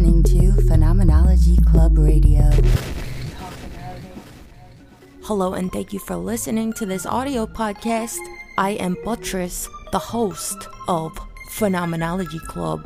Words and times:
listening 0.00 0.22
to 0.22 0.62
Phenomenology 0.62 1.58
Club 1.70 1.98
Radio. 1.98 2.50
Hello, 5.24 5.52
and 5.52 5.70
thank 5.70 5.92
you 5.92 5.98
for 5.98 6.16
listening 6.16 6.72
to 6.74 6.86
this 6.86 7.04
audio 7.04 7.44
podcast. 7.44 8.16
I 8.56 8.70
am 8.70 8.96
Buttress, 9.04 9.68
the 9.92 9.98
host 9.98 10.68
of 10.88 11.12
Phenomenology 11.50 12.38
Club, 12.38 12.80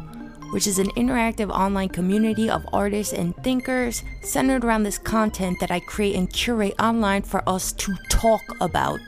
which 0.53 0.67
is 0.67 0.81
an 0.81 0.91
interactive 0.97 1.51
online 1.51 1.91
community 1.91 2.51
of 2.51 2.67
artists 2.73 3.13
and 3.13 3.37
thinkers 3.45 4.03
centered 4.23 4.65
around 4.65 4.83
this 4.83 4.99
content 4.99 5.61
that 5.61 5.71
I 5.71 5.79
create 5.79 6.17
and 6.17 6.29
curate 6.29 6.75
online 6.81 7.23
for 7.23 7.49
us 7.49 7.71
to 7.75 7.95
talk 8.09 8.43
about 8.61 8.99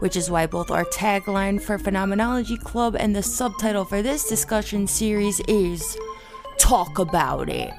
which 0.00 0.14
is 0.14 0.30
why 0.30 0.46
both 0.46 0.70
our 0.70 0.84
tagline 0.84 1.60
for 1.60 1.76
Phenomenology 1.76 2.56
Club 2.56 2.94
and 2.96 3.16
the 3.16 3.22
subtitle 3.22 3.84
for 3.84 4.00
this 4.00 4.28
discussion 4.28 4.86
series 4.86 5.40
is 5.48 5.98
Talk 6.58 6.98
About 6.98 7.48
It. 7.48 7.72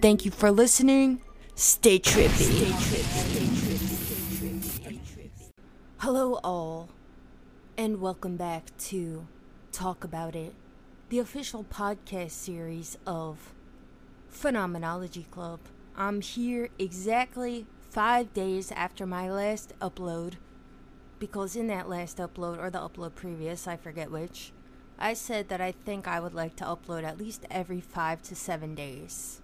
Thank 0.02 0.26
you 0.26 0.32
for 0.32 0.52
listening. 0.52 1.25
Stay 1.58 1.98
trippy. 2.00 2.70
Hello, 6.00 6.38
all, 6.44 6.90
and 7.78 8.02
welcome 8.02 8.36
back 8.36 8.76
to 8.78 9.26
Talk 9.72 10.04
About 10.04 10.36
It, 10.36 10.54
the 11.08 11.20
official 11.20 11.64
podcast 11.64 12.32
series 12.32 12.98
of 13.08 13.54
Phenomenology 14.28 15.28
Club. 15.32 15.62
I'm 15.96 16.20
here 16.20 16.68
exactly 16.78 17.66
five 17.90 18.34
days 18.34 18.74
after 18.74 19.06
my 19.06 19.32
last 19.32 19.72
upload, 19.80 20.34
because 21.20 21.56
in 21.56 21.68
that 21.68 21.88
last 21.88 22.18
upload, 22.18 22.62
or 22.62 22.70
the 22.70 22.80
upload 22.80 23.16
previous, 23.16 23.66
I 23.66 23.78
forget 23.78 24.12
which, 24.12 24.52
I 25.00 25.14
said 25.14 25.48
that 25.48 25.62
I 25.62 25.72
think 25.72 26.06
I 26.06 26.20
would 26.20 26.34
like 26.34 26.58
to 26.58 26.66
upload 26.66 27.06
at 27.06 27.18
least 27.18 27.46
every 27.50 27.80
five 27.80 28.22
to 28.24 28.36
seven 28.36 28.76
days. 28.76 29.40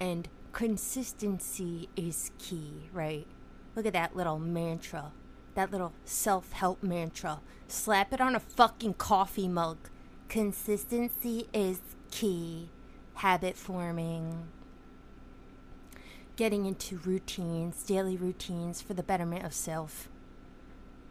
And 0.00 0.28
consistency 0.56 1.86
is 1.96 2.30
key, 2.38 2.88
right? 2.90 3.26
Look 3.74 3.84
at 3.84 3.92
that 3.92 4.16
little 4.16 4.38
mantra, 4.38 5.12
that 5.54 5.70
little 5.70 5.92
self 6.06 6.52
help 6.52 6.82
mantra. 6.82 7.40
Slap 7.68 8.10
it 8.14 8.22
on 8.22 8.34
a 8.34 8.40
fucking 8.40 8.94
coffee 8.94 9.48
mug. 9.48 9.76
Consistency 10.30 11.46
is 11.52 11.80
key. 12.10 12.70
Habit 13.16 13.58
forming 13.58 14.48
getting 16.36 16.64
into 16.64 16.98
routines, 16.98 17.82
daily 17.82 18.16
routines 18.16 18.80
for 18.80 18.94
the 18.94 19.02
betterment 19.02 19.44
of 19.44 19.52
self. 19.52 20.08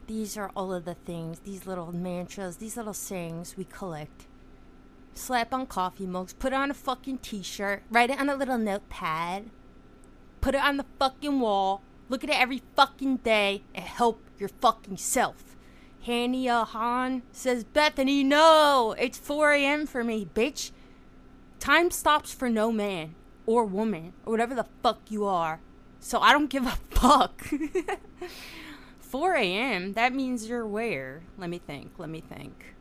These 0.07 0.37
are 0.37 0.52
all 0.55 0.73
of 0.73 0.85
the 0.85 0.95
things, 0.95 1.41
these 1.41 1.67
little 1.67 1.91
mantras, 1.91 2.57
these 2.57 2.77
little 2.77 2.93
sayings 2.95 3.55
we 3.55 3.65
collect. 3.65 4.25
Slap 5.16 5.53
on 5.53 5.66
coffee 5.66 6.05
mugs, 6.05 6.33
put 6.33 6.52
it 6.52 6.58
on 6.58 6.69
a 6.69 6.73
fucking 6.73 7.19
t 7.19 7.41
shirt, 7.41 7.83
write 7.89 8.09
it 8.09 8.19
on 8.19 8.30
a 8.30 8.35
little 8.35 8.58
notepad, 8.58 9.49
put 10.41 10.53
it 10.53 10.61
on 10.61 10.77
the 10.77 10.85
fucking 10.99 11.39
wall, 11.39 11.81
look 12.09 12.23
at 12.23 12.30
it 12.30 12.39
every 12.39 12.61
fucking 12.75 13.17
day, 13.17 13.63
and 13.73 13.86
help 13.86 14.21
your 14.38 14.49
fucking 14.49 14.97
self. 14.97 15.55
Hania 16.05 16.67
Han 16.67 17.23
says, 17.31 17.63
Bethany, 17.63 18.23
no, 18.23 18.93
it's 18.99 19.17
4 19.17 19.53
a.m. 19.53 19.87
for 19.87 20.03
me, 20.03 20.27
bitch. 20.36 20.71
Time 21.59 21.89
stops 21.89 22.32
for 22.33 22.49
no 22.49 22.71
man 22.71 23.15
or 23.45 23.65
woman 23.65 24.14
or 24.26 24.32
whatever 24.32 24.53
the 24.53 24.67
fuck 24.83 24.99
you 25.09 25.26
are. 25.26 25.61
So 25.99 26.20
I 26.20 26.33
don't 26.33 26.49
give 26.49 26.67
a 26.67 26.77
fuck. 26.92 27.42
4 28.99 29.33
a.m. 29.36 29.93
That 29.93 30.14
means 30.14 30.47
you're 30.49 30.67
where? 30.67 31.23
Let 31.37 31.49
me 31.49 31.58
think. 31.58 31.93
Let 31.97 32.09
me 32.09 32.21
think. 32.21 32.74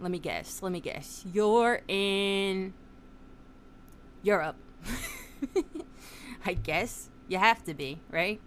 Let 0.00 0.10
me 0.10 0.18
guess. 0.18 0.62
Let 0.62 0.72
me 0.72 0.80
guess. 0.80 1.24
You're 1.32 1.80
in 1.88 2.74
Europe. 4.22 4.56
I 6.46 6.54
guess 6.54 7.08
you 7.28 7.38
have 7.38 7.64
to 7.64 7.74
be, 7.74 8.00
right? 8.10 8.40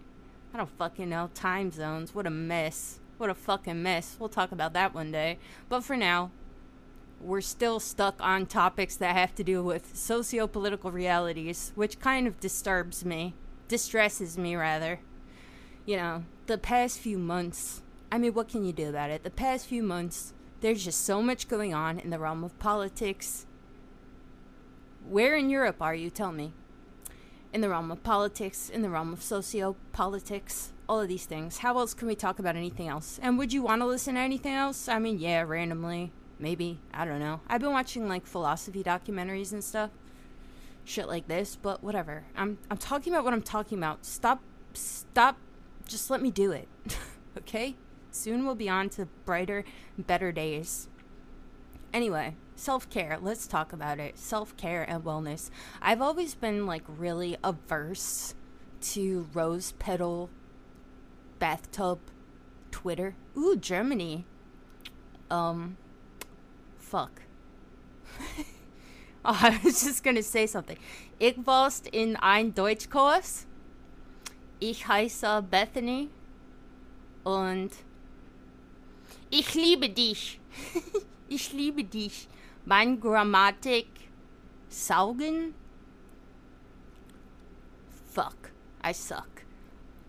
I 0.54 0.58
don't 0.58 0.70
fucking 0.70 1.08
know. 1.08 1.30
Time 1.34 1.70
zones. 1.70 2.14
What 2.14 2.26
a 2.26 2.30
mess. 2.30 3.00
What 3.18 3.30
a 3.30 3.34
fucking 3.34 3.82
mess. 3.82 4.16
We'll 4.18 4.28
talk 4.28 4.52
about 4.52 4.72
that 4.72 4.94
one 4.94 5.12
day. 5.12 5.38
But 5.68 5.84
for 5.84 5.96
now, 5.96 6.30
we're 7.20 7.42
still 7.42 7.78
stuck 7.80 8.16
on 8.20 8.46
topics 8.46 8.96
that 8.96 9.14
have 9.14 9.34
to 9.34 9.44
do 9.44 9.62
with 9.62 9.94
socio 9.94 10.46
political 10.46 10.90
realities, 10.90 11.72
which 11.74 12.00
kind 12.00 12.26
of 12.26 12.40
disturbs 12.40 13.04
me, 13.04 13.34
distresses 13.68 14.38
me, 14.38 14.56
rather. 14.56 15.00
You 15.84 15.96
know, 15.96 16.24
the 16.46 16.56
past 16.58 16.98
few 16.98 17.18
months, 17.18 17.82
I 18.10 18.18
mean, 18.18 18.32
what 18.32 18.48
can 18.48 18.64
you 18.64 18.72
do 18.72 18.88
about 18.88 19.10
it? 19.10 19.22
The 19.22 19.30
past 19.30 19.66
few 19.66 19.82
months, 19.82 20.32
there's 20.60 20.84
just 20.84 21.04
so 21.04 21.22
much 21.22 21.48
going 21.48 21.74
on 21.74 21.98
in 21.98 22.10
the 22.10 22.18
realm 22.18 22.44
of 22.44 22.58
politics. 22.58 23.46
Where 25.08 25.36
in 25.36 25.50
Europe 25.50 25.80
are 25.80 25.94
you? 25.94 26.10
Tell 26.10 26.32
me. 26.32 26.52
In 27.52 27.60
the 27.60 27.68
realm 27.68 27.90
of 27.90 28.02
politics, 28.02 28.68
in 28.68 28.82
the 28.82 28.90
realm 28.90 29.12
of 29.12 29.22
socio 29.22 29.74
politics, 29.92 30.72
all 30.88 31.00
of 31.00 31.08
these 31.08 31.26
things. 31.26 31.58
How 31.58 31.78
else 31.78 31.94
can 31.94 32.06
we 32.06 32.14
talk 32.14 32.38
about 32.38 32.56
anything 32.56 32.88
else? 32.88 33.18
And 33.22 33.38
would 33.38 33.52
you 33.52 33.62
want 33.62 33.82
to 33.82 33.86
listen 33.86 34.14
to 34.14 34.20
anything 34.20 34.54
else? 34.54 34.88
I 34.88 34.98
mean, 34.98 35.18
yeah, 35.18 35.42
randomly 35.42 36.12
maybe 36.40 36.80
i 36.92 37.04
don't 37.04 37.20
know 37.20 37.40
i've 37.48 37.60
been 37.60 37.72
watching 37.72 38.08
like 38.08 38.26
philosophy 38.26 38.82
documentaries 38.82 39.52
and 39.52 39.62
stuff 39.62 39.90
shit 40.84 41.06
like 41.06 41.28
this 41.28 41.56
but 41.56 41.84
whatever 41.84 42.24
i'm 42.34 42.58
i'm 42.70 42.78
talking 42.78 43.12
about 43.12 43.24
what 43.24 43.34
i'm 43.34 43.42
talking 43.42 43.78
about 43.78 44.04
stop 44.04 44.40
stop 44.72 45.36
just 45.86 46.10
let 46.10 46.22
me 46.22 46.30
do 46.30 46.50
it 46.50 46.66
okay 47.38 47.76
soon 48.10 48.44
we'll 48.44 48.54
be 48.54 48.68
on 48.68 48.88
to 48.88 49.06
brighter 49.24 49.64
better 49.98 50.32
days 50.32 50.88
anyway 51.92 52.34
self-care 52.54 53.18
let's 53.20 53.46
talk 53.46 53.72
about 53.72 53.98
it 53.98 54.18
self-care 54.18 54.82
and 54.88 55.04
wellness 55.04 55.50
i've 55.80 56.02
always 56.02 56.34
been 56.34 56.66
like 56.66 56.84
really 56.86 57.36
averse 57.42 58.34
to 58.80 59.28
rose 59.32 59.72
petal 59.72 60.28
bathtub 61.38 61.98
twitter 62.70 63.14
ooh 63.36 63.56
germany 63.56 64.24
um 65.30 65.76
fuck. 66.90 67.22
oh, 69.24 69.38
I 69.40 69.60
was 69.62 69.84
just 69.84 70.02
gonna 70.02 70.24
say 70.24 70.46
something. 70.46 70.76
Ich 71.20 71.36
warst 71.46 71.86
in 71.92 72.16
ein 72.16 72.52
Deutschkurs. 72.52 73.46
Ich 74.60 74.86
heiße 74.86 75.42
Bethany. 75.48 76.08
Und 77.24 77.70
ich 79.30 79.54
liebe 79.54 79.88
dich. 79.88 80.40
ich 81.28 81.52
liebe 81.52 81.84
dich. 81.84 82.28
Mein 82.64 83.00
Grammatik 83.00 83.88
saugen. 84.68 85.54
Fuck. 88.10 88.50
I 88.82 88.92
suck. 88.92 89.44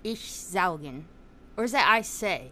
Ich 0.04 0.32
saugen. 0.32 1.06
Or 1.58 1.64
is 1.64 1.72
that 1.72 1.88
I 1.88 2.02
say? 2.02 2.52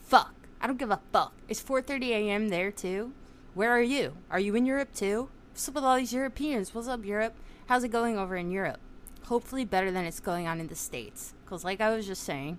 Fuck. 0.00 0.32
I 0.60 0.66
don't 0.66 0.78
give 0.78 0.90
a 0.90 1.00
fuck. 1.12 1.32
It's 1.48 1.62
4:30 1.62 2.10
a.m. 2.10 2.48
there 2.48 2.72
too. 2.72 3.12
Where 3.54 3.70
are 3.70 3.82
you? 3.82 4.16
Are 4.30 4.40
you 4.40 4.54
in 4.54 4.66
Europe 4.66 4.92
too? 4.92 5.28
What's 5.52 5.68
up 5.68 5.74
with 5.74 5.84
all 5.84 5.96
these 5.96 6.12
Europeans? 6.12 6.74
What's 6.74 6.88
up, 6.88 7.04
Europe? 7.04 7.34
How's 7.66 7.84
it 7.84 7.88
going 7.88 8.16
over 8.16 8.36
in 8.36 8.50
Europe? 8.50 8.80
Hopefully, 9.24 9.64
better 9.64 9.90
than 9.90 10.04
it's 10.04 10.20
going 10.20 10.46
on 10.46 10.60
in 10.60 10.68
the 10.68 10.74
States. 10.74 11.34
Because, 11.44 11.64
like 11.64 11.80
I 11.80 11.94
was 11.94 12.06
just 12.06 12.22
saying, 12.22 12.58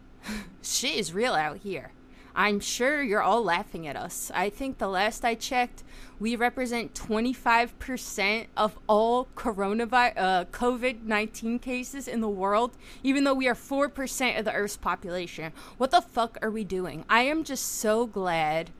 shit 0.62 0.96
is 0.96 1.14
real 1.14 1.34
out 1.34 1.58
here. 1.58 1.92
I'm 2.34 2.60
sure 2.60 3.02
you're 3.02 3.22
all 3.22 3.42
laughing 3.42 3.86
at 3.86 3.96
us. 3.96 4.30
I 4.34 4.48
think 4.50 4.78
the 4.78 4.88
last 4.88 5.24
I 5.24 5.34
checked, 5.34 5.82
we 6.18 6.36
represent 6.36 6.94
25% 6.94 8.46
of 8.56 8.78
all 8.86 9.28
coronavirus, 9.36 10.12
uh, 10.16 10.44
COVID 10.46 11.02
19 11.02 11.58
cases 11.58 12.08
in 12.08 12.20
the 12.20 12.28
world, 12.28 12.76
even 13.02 13.24
though 13.24 13.34
we 13.34 13.48
are 13.48 13.54
4% 13.54 14.38
of 14.38 14.44
the 14.44 14.52
Earth's 14.52 14.76
population. 14.76 15.52
What 15.78 15.90
the 15.90 16.00
fuck 16.00 16.38
are 16.42 16.50
we 16.50 16.64
doing? 16.64 17.04
I 17.08 17.22
am 17.22 17.44
just 17.44 17.64
so 17.64 18.06
glad 18.06 18.70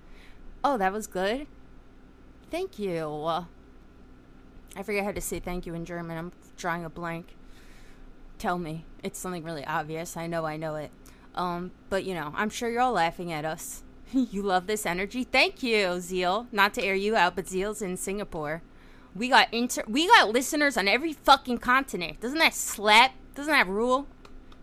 Oh, 0.65 0.79
that 0.79 0.93
was 0.93 1.07
good. 1.07 1.47
Thank 2.51 2.79
you. 2.79 3.09
I 4.77 4.83
forget 4.85 5.05
how 5.05 5.13
to 5.13 5.21
say 5.21 5.41
thank 5.41 5.67
you 5.67 5.75
in 5.75 5.85
German. 5.85 6.17
I'm 6.17 6.33
drawing 6.57 6.85
a 6.85 6.91
blank. 6.91 7.35
Tell 8.39 8.59
me. 8.59 8.85
It's 9.03 9.19
something 9.19 9.43
really 9.43 9.65
obvious. 9.65 10.17
I 10.17 10.29
know 10.29 10.45
I 10.45 10.57
know 10.57 10.77
it. 10.77 10.91
Um, 11.35 11.73
but 11.89 12.05
you 12.05 12.15
know, 12.15 12.33
I'm 12.37 12.51
sure 12.51 12.71
you're 12.71 12.83
all 12.83 12.93
laughing 12.93 13.33
at 13.33 13.45
us. 13.45 13.83
you 14.13 14.43
love 14.43 14.67
this 14.67 14.87
energy. 14.87 15.25
Thank 15.25 15.63
you, 15.63 16.01
Zeal. 16.01 16.47
Not 16.53 16.75
to 16.75 16.83
air 16.83 16.95
you 16.95 17.17
out, 17.17 17.35
but 17.35 17.49
Zeal's 17.49 17.83
in 17.83 17.97
Singapore. 17.97 18.63
We 19.15 19.29
got 19.29 19.53
inter 19.53 19.85
we 19.87 20.07
got 20.07 20.31
listeners 20.31 20.77
on 20.77 20.89
every 20.89 21.13
fucking 21.13 21.59
continent. 21.59 22.21
Doesn't 22.21 22.39
that 22.39 22.55
slap? 22.55 23.13
Doesn't 23.35 23.53
that 23.53 23.69
rule? 23.69 24.07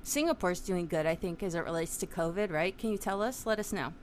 Singapore's 0.04 0.60
doing 0.60 0.88
good, 0.88 1.06
I 1.06 1.16
think, 1.16 1.44
as 1.44 1.56
it 1.56 1.63
relates 1.63 1.98
to 1.98 2.07
COVID, 2.07 2.51
right? 2.51 2.75
Can 2.77 2.92
you 2.92 2.98
tell 2.98 3.21
us? 3.21 3.45
Let 3.45 3.60
us 3.60 3.74
know. 3.74 3.94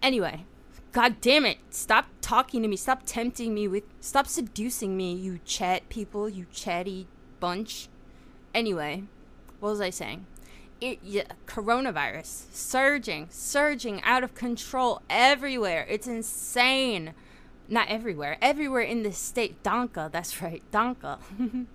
Anyway, 0.00 0.44
god 0.92 1.20
damn 1.20 1.44
it. 1.46 1.58
Stop 1.70 2.06
talking 2.20 2.62
to 2.62 2.68
me. 2.68 2.76
Stop 2.76 3.02
tempting 3.04 3.54
me 3.54 3.66
with. 3.66 3.84
Stop 4.00 4.26
seducing 4.26 4.96
me, 4.96 5.14
you 5.14 5.40
chat 5.44 5.88
people, 5.88 6.28
you 6.28 6.46
chatty 6.52 7.06
bunch. 7.40 7.88
Anyway, 8.54 9.04
what 9.58 9.70
was 9.70 9.80
I 9.80 9.90
saying? 9.90 10.26
It, 10.82 10.98
yeah, 11.04 11.22
coronavirus 11.46 12.46
surging, 12.52 13.28
surging 13.30 14.02
out 14.02 14.24
of 14.24 14.34
control 14.34 15.00
everywhere. 15.08 15.86
It's 15.88 16.08
insane. 16.08 17.14
Not 17.68 17.88
everywhere, 17.88 18.36
everywhere 18.42 18.82
in 18.82 19.04
the 19.04 19.12
state. 19.12 19.62
Donka, 19.62 20.10
that's 20.10 20.42
right, 20.42 20.60
Donka. 20.72 21.18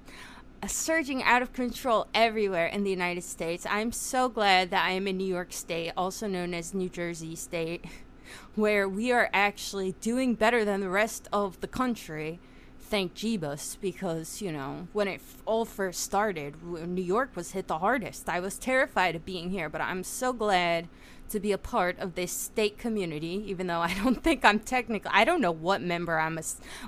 surging 0.67 1.23
out 1.23 1.41
of 1.41 1.53
control 1.53 2.07
everywhere 2.13 2.67
in 2.67 2.83
the 2.83 2.89
United 2.89 3.23
States. 3.23 3.65
I'm 3.69 3.93
so 3.93 4.27
glad 4.27 4.71
that 4.71 4.85
I 4.85 4.91
am 4.91 5.07
in 5.07 5.15
New 5.15 5.23
York 5.23 5.53
State, 5.53 5.93
also 5.95 6.27
known 6.27 6.53
as 6.53 6.73
New 6.73 6.89
Jersey 6.89 7.37
State, 7.37 7.85
where 8.55 8.89
we 8.89 9.13
are 9.13 9.29
actually 9.31 9.93
doing 10.01 10.35
better 10.35 10.65
than 10.65 10.81
the 10.81 10.89
rest 10.89 11.29
of 11.31 11.61
the 11.61 11.67
country. 11.67 12.41
Thank 12.89 13.15
Jeebus, 13.15 13.75
because, 13.81 14.41
you 14.41 14.49
know, 14.49 14.87
when 14.93 15.09
it 15.09 15.19
all 15.45 15.65
first 15.65 15.99
started, 16.03 16.63
New 16.63 17.01
York 17.01 17.35
was 17.35 17.51
hit 17.51 17.67
the 17.67 17.79
hardest. 17.79 18.29
I 18.29 18.39
was 18.39 18.57
terrified 18.57 19.13
of 19.13 19.25
being 19.25 19.49
here, 19.49 19.67
but 19.67 19.81
I'm 19.81 20.05
so 20.05 20.31
glad 20.31 20.87
to 21.27 21.41
be 21.41 21.51
a 21.51 21.57
part 21.57 21.99
of 21.99 22.15
this 22.15 22.31
state 22.31 22.77
community, 22.77 23.43
even 23.45 23.67
though 23.67 23.81
I 23.81 23.93
don't 24.03 24.23
think 24.23 24.45
I'm 24.45 24.61
technically, 24.61 25.11
I 25.13 25.25
don't 25.25 25.41
know 25.41 25.51
what 25.51 25.81
member 25.81 26.17
I'm 26.17 26.37
a, 26.37 26.43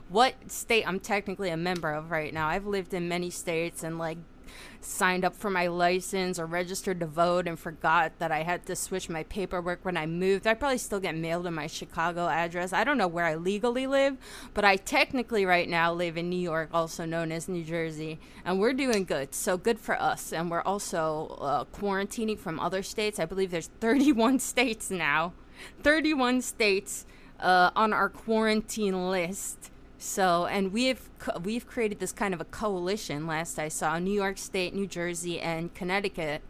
what 0.07 0.35
state 0.49 0.87
I'm 0.87 1.01
technically 1.01 1.49
a 1.49 1.57
member 1.57 1.91
of 1.91 2.11
right 2.11 2.33
now. 2.33 2.47
I've 2.47 2.65
lived 2.65 2.93
in 2.93 3.09
many 3.09 3.29
states 3.29 3.83
and 3.83 3.99
like 3.99 4.19
signed 4.81 5.25
up 5.25 5.35
for 5.35 5.49
my 5.49 5.67
license 5.67 6.39
or 6.39 6.45
registered 6.45 6.99
to 6.99 7.05
vote 7.05 7.47
and 7.47 7.59
forgot 7.59 8.17
that 8.19 8.31
I 8.31 8.43
had 8.43 8.65
to 8.67 8.75
switch 8.75 9.09
my 9.09 9.23
paperwork 9.23 9.83
when 9.83 9.97
I 9.97 10.05
moved. 10.05 10.47
I 10.47 10.53
probably 10.53 10.77
still 10.77 10.99
get 10.99 11.15
mailed 11.15 11.45
to 11.45 11.51
my 11.51 11.67
Chicago 11.67 12.27
address. 12.27 12.73
I 12.73 12.83
don't 12.83 12.97
know 12.97 13.07
where 13.07 13.25
I 13.25 13.35
legally 13.35 13.87
live, 13.87 14.17
but 14.53 14.63
I 14.63 14.77
technically 14.77 15.45
right 15.45 15.67
now 15.67 15.93
live 15.93 16.17
in 16.17 16.29
New 16.29 16.39
York, 16.39 16.69
also 16.73 17.05
known 17.05 17.31
as 17.31 17.49
New 17.49 17.63
Jersey, 17.63 18.19
and 18.45 18.59
we're 18.59 18.73
doing 18.73 19.03
good. 19.03 19.33
So 19.33 19.57
good 19.57 19.79
for 19.79 19.99
us. 20.01 20.31
And 20.31 20.49
we're 20.49 20.61
also 20.61 21.37
uh, 21.41 21.65
quarantining 21.65 22.39
from 22.39 22.59
other 22.59 22.83
states. 22.83 23.19
I 23.19 23.25
believe 23.25 23.51
there's 23.51 23.67
31 23.79 24.39
states 24.39 24.89
now. 24.89 25.33
31 25.83 26.41
states 26.41 27.05
uh, 27.39 27.71
on 27.75 27.93
our 27.93 28.09
quarantine 28.09 29.09
list. 29.09 29.71
So, 30.01 30.45
and 30.45 30.71
we've 30.71 31.09
we've 31.43 31.67
created 31.67 31.99
this 31.99 32.13
kind 32.13 32.33
of 32.33 32.39
a 32.39 32.45
coalition. 32.45 33.27
Last 33.27 33.59
I 33.59 33.67
saw, 33.67 33.99
New 33.99 34.13
York 34.13 34.37
State, 34.37 34.73
New 34.73 34.87
Jersey, 34.87 35.41
and 35.41 35.73
Connecticut 35.73 36.41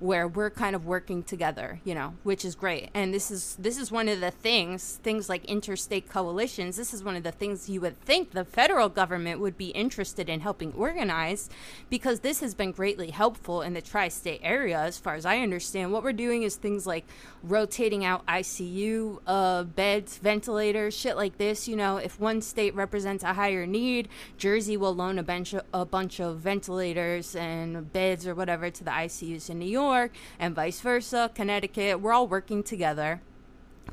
where 0.00 0.28
we're 0.28 0.50
kind 0.50 0.76
of 0.76 0.86
working 0.86 1.24
together, 1.24 1.80
you 1.84 1.94
know, 1.94 2.14
which 2.22 2.44
is 2.44 2.54
great. 2.54 2.88
And 2.94 3.12
this 3.12 3.30
is 3.30 3.56
this 3.58 3.76
is 3.76 3.90
one 3.90 4.08
of 4.08 4.20
the 4.20 4.30
things, 4.30 5.00
things 5.02 5.28
like 5.28 5.44
interstate 5.46 6.08
coalitions. 6.08 6.76
This 6.76 6.94
is 6.94 7.02
one 7.02 7.16
of 7.16 7.24
the 7.24 7.32
things 7.32 7.68
you 7.68 7.80
would 7.80 8.00
think 8.02 8.30
the 8.30 8.44
federal 8.44 8.88
government 8.88 9.40
would 9.40 9.58
be 9.58 9.68
interested 9.68 10.28
in 10.28 10.40
helping 10.40 10.72
organize 10.74 11.50
because 11.90 12.20
this 12.20 12.40
has 12.40 12.54
been 12.54 12.70
greatly 12.70 13.10
helpful 13.10 13.60
in 13.60 13.74
the 13.74 13.82
tri-state 13.82 14.40
area 14.44 14.78
as 14.78 14.98
far 14.98 15.14
as 15.14 15.26
I 15.26 15.38
understand. 15.38 15.92
What 15.92 16.04
we're 16.04 16.12
doing 16.12 16.44
is 16.44 16.54
things 16.54 16.86
like 16.86 17.04
rotating 17.42 18.04
out 18.04 18.24
ICU 18.26 19.18
uh, 19.26 19.64
beds, 19.64 20.18
ventilators, 20.18 20.96
shit 20.96 21.16
like 21.16 21.38
this, 21.38 21.66
you 21.66 21.74
know, 21.74 21.96
if 21.96 22.20
one 22.20 22.40
state 22.40 22.74
represents 22.74 23.24
a 23.24 23.32
higher 23.32 23.66
need, 23.66 24.08
Jersey 24.36 24.76
will 24.76 24.94
loan 24.94 25.18
a 25.18 25.22
bunch 25.24 25.54
of, 25.54 25.62
a 25.74 25.84
bunch 25.84 26.20
of 26.20 26.38
ventilators 26.38 27.34
and 27.34 27.92
beds 27.92 28.26
or 28.26 28.34
whatever 28.34 28.70
to 28.70 28.84
the 28.84 28.90
ICUs 28.90 29.50
in 29.50 29.58
New 29.58 29.66
York 29.66 29.87
York, 29.92 30.12
and 30.38 30.54
vice 30.54 30.80
versa, 30.80 31.30
Connecticut. 31.34 32.00
We're 32.00 32.12
all 32.12 32.26
working 32.26 32.62
together 32.62 33.20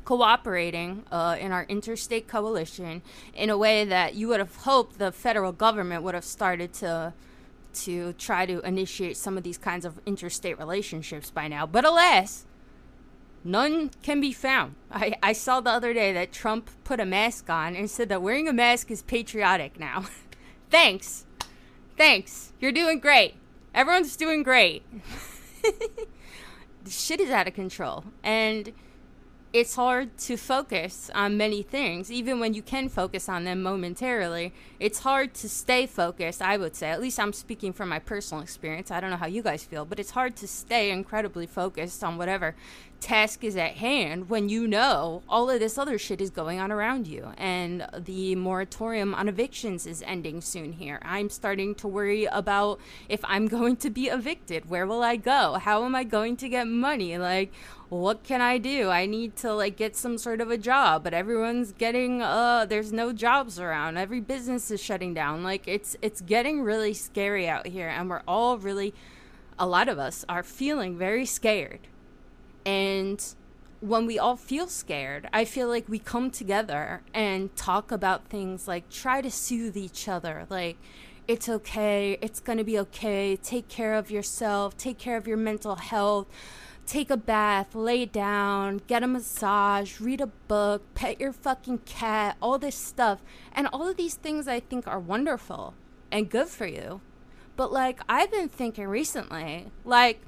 cooperating 0.04 1.02
uh, 1.10 1.36
in 1.38 1.50
our 1.50 1.64
interstate 1.64 2.28
coalition 2.28 3.02
in 3.34 3.50
a 3.50 3.58
way 3.58 3.84
that 3.84 4.14
you 4.14 4.28
would 4.28 4.38
have 4.38 4.54
hoped 4.56 4.98
the 4.98 5.10
federal 5.10 5.52
government 5.52 6.02
would 6.02 6.14
have 6.14 6.24
started 6.24 6.72
to 6.72 7.12
to 7.74 8.14
try 8.14 8.46
to 8.46 8.60
initiate 8.60 9.18
some 9.18 9.36
of 9.36 9.42
these 9.42 9.58
kinds 9.58 9.84
of 9.84 10.00
interstate 10.06 10.58
relationships 10.58 11.30
by 11.30 11.46
now. 11.46 11.66
But 11.66 11.84
alas, 11.84 12.46
none 13.44 13.90
can 14.02 14.18
be 14.18 14.32
found. 14.32 14.76
I, 14.90 15.14
I 15.22 15.34
saw 15.34 15.60
the 15.60 15.70
other 15.70 15.92
day 15.92 16.10
that 16.14 16.32
Trump 16.32 16.70
put 16.84 17.00
a 17.00 17.04
mask 17.04 17.50
on 17.50 17.76
and 17.76 17.90
said 17.90 18.08
that 18.08 18.22
wearing 18.22 18.48
a 18.48 18.52
mask 18.52 18.90
is 18.90 19.02
patriotic 19.02 19.78
now. 19.78 20.06
Thanks. 20.70 21.26
Thanks. 21.98 22.54
You're 22.60 22.72
doing 22.72 22.98
great. 22.98 23.34
Everyone's 23.74 24.16
doing 24.16 24.42
great. 24.42 24.82
shit 26.88 27.20
is 27.20 27.30
out 27.30 27.48
of 27.48 27.54
control. 27.54 28.04
And 28.22 28.72
it's 29.56 29.74
hard 29.74 30.18
to 30.18 30.36
focus 30.36 31.10
on 31.14 31.38
many 31.38 31.62
things, 31.62 32.12
even 32.12 32.38
when 32.38 32.52
you 32.52 32.60
can 32.60 32.90
focus 32.90 33.26
on 33.26 33.44
them 33.44 33.62
momentarily. 33.62 34.52
It's 34.78 34.98
hard 34.98 35.32
to 35.32 35.48
stay 35.48 35.86
focused, 35.86 36.42
I 36.42 36.58
would 36.58 36.76
say. 36.76 36.90
At 36.90 37.00
least 37.00 37.18
I'm 37.18 37.32
speaking 37.32 37.72
from 37.72 37.88
my 37.88 37.98
personal 37.98 38.42
experience. 38.42 38.90
I 38.90 39.00
don't 39.00 39.08
know 39.08 39.16
how 39.16 39.26
you 39.26 39.42
guys 39.42 39.64
feel, 39.64 39.86
but 39.86 39.98
it's 39.98 40.10
hard 40.10 40.36
to 40.36 40.46
stay 40.46 40.90
incredibly 40.90 41.46
focused 41.46 42.04
on 42.04 42.18
whatever 42.18 42.54
task 43.00 43.44
is 43.44 43.56
at 43.56 43.72
hand 43.72 44.28
when 44.28 44.48
you 44.48 44.66
know 44.66 45.22
all 45.28 45.50
of 45.50 45.60
this 45.60 45.78
other 45.78 45.98
shit 45.98 46.20
is 46.20 46.30
going 46.30 46.58
on 46.58 46.72
around 46.72 47.06
you 47.06 47.32
and 47.36 47.86
the 47.98 48.34
moratorium 48.34 49.14
on 49.14 49.28
evictions 49.28 49.86
is 49.86 50.02
ending 50.06 50.40
soon 50.40 50.72
here. 50.72 50.98
I'm 51.02 51.30
starting 51.30 51.74
to 51.76 51.88
worry 51.88 52.24
about 52.26 52.80
if 53.08 53.20
I'm 53.24 53.46
going 53.56 53.76
to 53.76 53.90
be 53.90 54.08
evicted. 54.08 54.68
Where 54.68 54.86
will 54.86 55.02
I 55.02 55.16
go? 55.16 55.54
How 55.54 55.84
am 55.84 55.94
I 55.94 56.04
going 56.04 56.36
to 56.38 56.48
get 56.48 56.66
money? 56.66 57.18
Like, 57.18 57.52
what 57.88 58.24
can 58.24 58.40
I 58.40 58.58
do? 58.58 58.88
I 58.90 59.06
need 59.06 59.36
to 59.36 59.54
like 59.54 59.76
get 59.76 59.96
some 59.96 60.18
sort 60.18 60.40
of 60.40 60.50
a 60.50 60.58
job, 60.58 61.04
but 61.04 61.14
everyone's 61.14 61.72
getting 61.72 62.22
uh 62.22 62.66
there's 62.66 62.92
no 62.92 63.12
jobs 63.12 63.60
around. 63.60 63.96
Every 63.96 64.20
business 64.20 64.70
is 64.70 64.82
shutting 64.82 65.14
down. 65.14 65.42
Like 65.42 65.68
it's 65.68 65.96
it's 66.02 66.20
getting 66.20 66.62
really 66.62 66.94
scary 66.94 67.48
out 67.48 67.68
here 67.68 67.88
and 67.88 68.10
we're 68.10 68.22
all 68.26 68.58
really 68.58 68.92
a 69.58 69.66
lot 69.66 69.88
of 69.88 69.98
us 69.98 70.24
are 70.28 70.42
feeling 70.42 70.98
very 70.98 71.24
scared 71.24 71.80
and 72.64 73.34
when 73.80 74.06
we 74.06 74.18
all 74.18 74.36
feel 74.36 74.66
scared, 74.66 75.28
I 75.32 75.44
feel 75.44 75.68
like 75.68 75.88
we 75.88 75.98
come 75.98 76.30
together 76.30 77.02
and 77.14 77.54
talk 77.56 77.92
about 77.92 78.26
things 78.26 78.66
like 78.66 78.90
try 78.90 79.20
to 79.20 79.30
soothe 79.30 79.76
each 79.76 80.08
other. 80.08 80.46
Like, 80.48 80.76
it's 81.28 81.48
okay, 81.48 82.18
it's 82.20 82.40
gonna 82.40 82.64
be 82.64 82.78
okay, 82.80 83.36
take 83.36 83.68
care 83.68 83.94
of 83.94 84.10
yourself, 84.10 84.76
take 84.76 84.98
care 84.98 85.16
of 85.16 85.26
your 85.26 85.36
mental 85.36 85.76
health, 85.76 86.26
take 86.86 87.10
a 87.10 87.16
bath, 87.16 87.74
lay 87.74 88.06
down, 88.06 88.80
get 88.86 89.02
a 89.02 89.06
massage, 89.06 90.00
read 90.00 90.20
a 90.20 90.26
book, 90.26 90.82
pet 90.94 91.20
your 91.20 91.32
fucking 91.32 91.78
cat, 91.78 92.36
all 92.40 92.58
this 92.58 92.76
stuff. 92.76 93.22
And 93.52 93.66
all 93.72 93.88
of 93.88 93.96
these 93.96 94.14
things 94.14 94.46
I 94.48 94.60
think 94.60 94.86
are 94.86 95.00
wonderful 95.00 95.74
and 96.10 96.30
good 96.30 96.48
for 96.48 96.66
you. 96.66 97.00
But 97.56 97.72
like, 97.72 98.00
I've 98.08 98.30
been 98.30 98.48
thinking 98.48 98.86
recently, 98.86 99.66
like, 99.84 100.20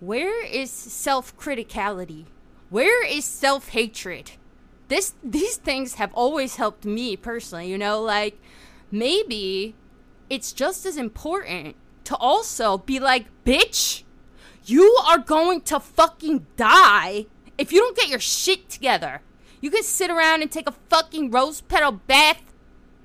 where 0.00 0.44
is 0.44 0.70
self-criticality? 0.70 2.26
Where 2.68 3.06
is 3.06 3.24
self-hatred? 3.24 4.32
This 4.88 5.14
these 5.22 5.56
things 5.56 5.94
have 5.94 6.12
always 6.14 6.56
helped 6.56 6.84
me 6.84 7.16
personally, 7.16 7.68
you 7.68 7.78
know, 7.78 8.00
like 8.00 8.40
maybe 8.90 9.74
it's 10.30 10.52
just 10.52 10.86
as 10.86 10.96
important 10.96 11.76
to 12.04 12.16
also 12.16 12.78
be 12.78 13.00
like, 13.00 13.26
bitch, 13.44 14.04
you 14.66 14.96
are 15.06 15.18
going 15.18 15.60
to 15.62 15.80
fucking 15.80 16.46
die 16.56 17.26
if 17.58 17.72
you 17.72 17.80
don't 17.80 17.96
get 17.96 18.08
your 18.08 18.20
shit 18.20 18.68
together. 18.68 19.22
You 19.60 19.70
can 19.70 19.82
sit 19.82 20.10
around 20.10 20.42
and 20.42 20.52
take 20.52 20.68
a 20.68 20.74
fucking 20.90 21.30
rose 21.30 21.60
petal 21.62 21.92
bath 21.92 22.42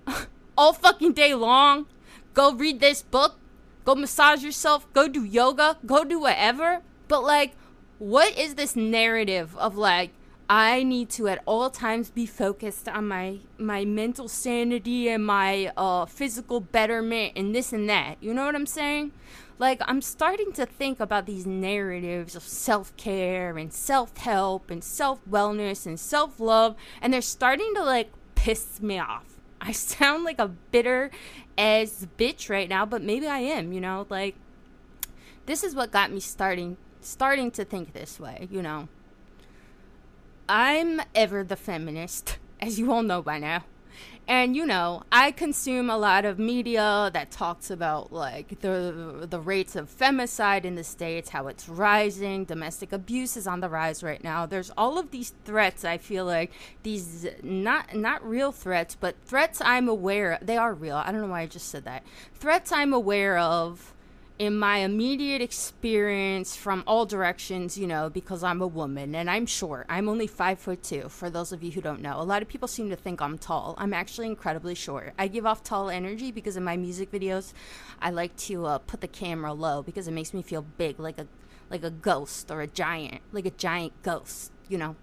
all 0.57 0.73
fucking 0.73 1.13
day 1.13 1.33
long. 1.33 1.87
Go 2.33 2.53
read 2.53 2.79
this 2.79 3.01
book 3.01 3.35
go 3.83 3.95
massage 3.95 4.43
yourself, 4.43 4.91
go 4.93 5.07
do 5.07 5.23
yoga, 5.23 5.77
go 5.85 6.03
do 6.03 6.19
whatever. 6.19 6.81
But 7.07 7.23
like, 7.23 7.53
what 7.99 8.37
is 8.37 8.55
this 8.55 8.75
narrative 8.75 9.57
of 9.57 9.75
like, 9.75 10.11
I 10.49 10.83
need 10.83 11.09
to 11.11 11.29
at 11.29 11.41
all 11.45 11.69
times 11.69 12.09
be 12.09 12.25
focused 12.25 12.89
on 12.89 13.07
my 13.07 13.37
my 13.57 13.85
mental 13.85 14.27
sanity 14.27 15.07
and 15.07 15.25
my 15.25 15.71
uh, 15.77 16.05
physical 16.05 16.59
betterment 16.59 17.33
and 17.37 17.55
this 17.55 17.71
and 17.71 17.89
that. 17.89 18.17
You 18.19 18.33
know 18.33 18.45
what 18.45 18.55
I'm 18.55 18.65
saying? 18.65 19.13
Like 19.61 19.79
I'm 19.85 20.01
starting 20.01 20.51
to 20.53 20.65
think 20.65 20.99
about 20.99 21.27
these 21.27 21.45
narratives 21.45 22.35
of 22.35 22.41
self-care 22.41 23.59
and 23.59 23.71
self-help 23.71 24.71
and 24.71 24.83
self-wellness 24.83 25.85
and 25.85 25.99
self-love 25.99 26.75
and 26.99 27.13
they're 27.13 27.21
starting 27.21 27.75
to 27.75 27.83
like 27.83 28.11
piss 28.33 28.81
me 28.81 28.97
off. 28.97 29.39
I 29.61 29.71
sound 29.71 30.23
like 30.23 30.39
a 30.39 30.47
bitter 30.47 31.11
as 31.59 32.07
bitch 32.17 32.49
right 32.49 32.67
now, 32.67 32.87
but 32.87 33.03
maybe 33.03 33.27
I 33.27 33.37
am, 33.37 33.71
you 33.71 33.79
know, 33.79 34.07
like 34.09 34.33
this 35.45 35.63
is 35.63 35.75
what 35.75 35.91
got 35.91 36.11
me 36.11 36.21
starting 36.21 36.77
starting 36.99 37.51
to 37.51 37.63
think 37.63 37.93
this 37.93 38.19
way, 38.19 38.47
you 38.49 38.63
know. 38.63 38.87
I'm 40.49 41.03
ever 41.13 41.43
the 41.43 41.55
feminist, 41.55 42.39
as 42.59 42.79
you 42.79 42.91
all 42.91 43.03
know 43.03 43.21
by 43.21 43.37
now. 43.37 43.65
And 44.27 44.55
you 44.55 44.65
know, 44.65 45.03
I 45.11 45.31
consume 45.31 45.89
a 45.89 45.97
lot 45.97 46.25
of 46.25 46.39
media 46.39 47.09
that 47.13 47.31
talks 47.31 47.69
about 47.69 48.13
like 48.13 48.61
the 48.61 49.27
the 49.29 49.39
rates 49.39 49.75
of 49.75 49.89
femicide 49.89 50.63
in 50.63 50.75
the 50.75 50.83
states, 50.83 51.29
how 51.29 51.47
it's 51.47 51.67
rising, 51.67 52.45
domestic 52.45 52.93
abuse 52.93 53.35
is 53.35 53.47
on 53.47 53.59
the 53.59 53.69
rise 53.69 54.03
right 54.03 54.23
now. 54.23 54.45
There's 54.45 54.71
all 54.77 54.97
of 54.97 55.11
these 55.11 55.33
threats. 55.43 55.83
I 55.83 55.97
feel 55.97 56.25
like 56.25 56.51
these 56.83 57.27
not 57.43 57.95
not 57.95 58.27
real 58.27 58.51
threats, 58.51 58.95
but 58.95 59.15
threats 59.25 59.61
I'm 59.63 59.89
aware 59.89 60.37
they 60.41 60.57
are 60.57 60.73
real. 60.73 60.95
I 60.95 61.11
don't 61.11 61.21
know 61.21 61.27
why 61.27 61.41
I 61.41 61.47
just 61.47 61.67
said 61.67 61.83
that. 61.85 62.03
Threats 62.33 62.71
I'm 62.71 62.93
aware 62.93 63.37
of 63.37 63.93
in 64.41 64.57
my 64.57 64.77
immediate 64.77 65.39
experience 65.39 66.55
from 66.55 66.83
all 66.87 67.05
directions, 67.05 67.77
you 67.77 67.85
know, 67.85 68.09
because 68.09 68.41
I'm 68.41 68.59
a 68.59 68.65
woman 68.65 69.13
and 69.13 69.29
I'm 69.29 69.45
short. 69.45 69.85
I'm 69.87 70.09
only 70.09 70.25
five 70.25 70.57
foot 70.57 70.81
two, 70.81 71.09
for 71.09 71.29
those 71.29 71.51
of 71.51 71.61
you 71.61 71.69
who 71.69 71.79
don't 71.79 72.01
know. 72.01 72.19
A 72.19 72.23
lot 72.23 72.41
of 72.41 72.47
people 72.47 72.67
seem 72.67 72.89
to 72.89 72.95
think 72.95 73.21
I'm 73.21 73.37
tall. 73.37 73.75
I'm 73.77 73.93
actually 73.93 74.25
incredibly 74.25 74.73
short. 74.73 75.13
I 75.19 75.27
give 75.27 75.45
off 75.45 75.63
tall 75.63 75.91
energy 75.91 76.31
because 76.31 76.57
in 76.57 76.63
my 76.63 76.75
music 76.75 77.11
videos, 77.11 77.53
I 78.01 78.09
like 78.09 78.35
to 78.47 78.65
uh, 78.65 78.77
put 78.79 79.01
the 79.01 79.07
camera 79.07 79.53
low 79.53 79.83
because 79.83 80.07
it 80.07 80.11
makes 80.11 80.33
me 80.33 80.41
feel 80.41 80.63
big, 80.63 80.99
like 80.99 81.19
a 81.19 81.27
like 81.69 81.83
a 81.83 81.91
ghost 81.91 82.49
or 82.49 82.61
a 82.61 82.67
giant, 82.67 83.21
like 83.31 83.45
a 83.45 83.51
giant 83.51 83.93
ghost, 84.01 84.51
you 84.67 84.79
know. 84.79 84.95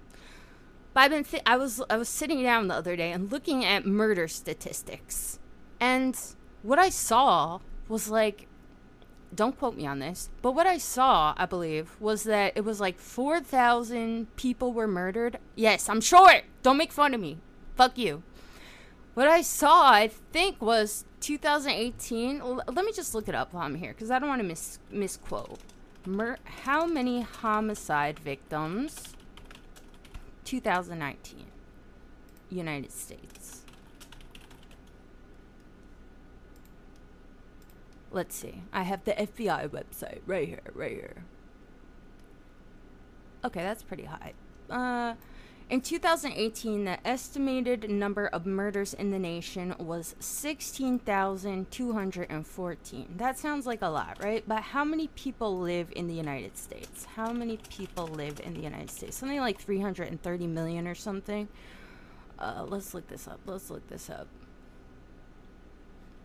But 0.94 1.00
I've 1.02 1.10
been 1.12 1.22
th- 1.22 1.44
I 1.46 1.56
was 1.56 1.80
I 1.88 1.96
was 1.96 2.08
sitting 2.08 2.42
down 2.42 2.66
the 2.66 2.74
other 2.74 2.96
day 2.96 3.12
and 3.12 3.30
looking 3.30 3.64
at 3.64 3.86
murder 3.86 4.26
statistics, 4.26 5.38
and 5.78 6.18
what 6.64 6.80
I 6.80 6.88
saw 6.88 7.60
was 7.88 8.10
like 8.10 8.47
don't 9.34 9.58
quote 9.58 9.76
me 9.76 9.86
on 9.86 9.98
this, 9.98 10.30
but 10.42 10.52
what 10.52 10.66
I 10.66 10.78
saw, 10.78 11.34
I 11.36 11.46
believe, 11.46 11.96
was 12.00 12.22
that 12.24 12.52
it 12.56 12.64
was 12.64 12.80
like 12.80 12.98
4,000 12.98 14.34
people 14.36 14.72
were 14.72 14.88
murdered. 14.88 15.38
Yes, 15.54 15.88
I'm 15.88 16.00
sure. 16.00 16.40
Don't 16.62 16.76
make 16.78 16.92
fun 16.92 17.14
of 17.14 17.20
me. 17.20 17.38
Fuck 17.76 17.98
you. 17.98 18.22
What 19.14 19.28
I 19.28 19.42
saw, 19.42 19.90
I 19.90 20.08
think, 20.08 20.62
was 20.62 21.04
2018. 21.20 22.40
L- 22.40 22.62
let 22.66 22.84
me 22.84 22.92
just 22.92 23.14
look 23.14 23.28
it 23.28 23.34
up 23.34 23.52
while 23.52 23.64
I'm 23.64 23.74
here 23.74 23.92
because 23.92 24.10
I 24.10 24.18
don't 24.18 24.28
want 24.28 24.40
to 24.40 24.46
mis- 24.46 24.78
misquote. 24.90 25.58
Mur- 26.06 26.38
how 26.64 26.86
many 26.86 27.22
homicide 27.22 28.18
victims? 28.18 29.14
2019. 30.44 31.44
United 32.50 32.92
States. 32.92 33.37
Let's 38.10 38.34
see. 38.34 38.62
I 38.72 38.84
have 38.84 39.04
the 39.04 39.12
FBI 39.12 39.68
website 39.68 40.20
right 40.26 40.48
here, 40.48 40.62
right 40.74 40.92
here. 40.92 41.24
Okay, 43.44 43.62
that's 43.62 43.82
pretty 43.82 44.04
high. 44.04 44.32
Uh, 44.70 45.14
in 45.70 45.80
2018, 45.82 46.86
the 46.86 47.06
estimated 47.06 47.90
number 47.90 48.26
of 48.26 48.46
murders 48.46 48.94
in 48.94 49.10
the 49.10 49.18
nation 49.18 49.74
was 49.78 50.16
16,214. 50.18 53.14
That 53.18 53.38
sounds 53.38 53.66
like 53.66 53.82
a 53.82 53.88
lot, 53.88 54.16
right? 54.22 54.42
But 54.48 54.62
how 54.62 54.82
many 54.82 55.08
people 55.08 55.58
live 55.58 55.92
in 55.94 56.08
the 56.08 56.14
United 56.14 56.56
States? 56.56 57.04
How 57.04 57.32
many 57.32 57.58
people 57.68 58.06
live 58.06 58.40
in 58.40 58.54
the 58.54 58.62
United 58.62 58.90
States? 58.90 59.18
Something 59.18 59.40
like 59.40 59.60
330 59.60 60.46
million 60.46 60.88
or 60.88 60.94
something. 60.94 61.48
Uh, 62.38 62.64
let's 62.66 62.94
look 62.94 63.06
this 63.08 63.28
up. 63.28 63.40
Let's 63.44 63.68
look 63.68 63.86
this 63.88 64.08
up. 64.08 64.26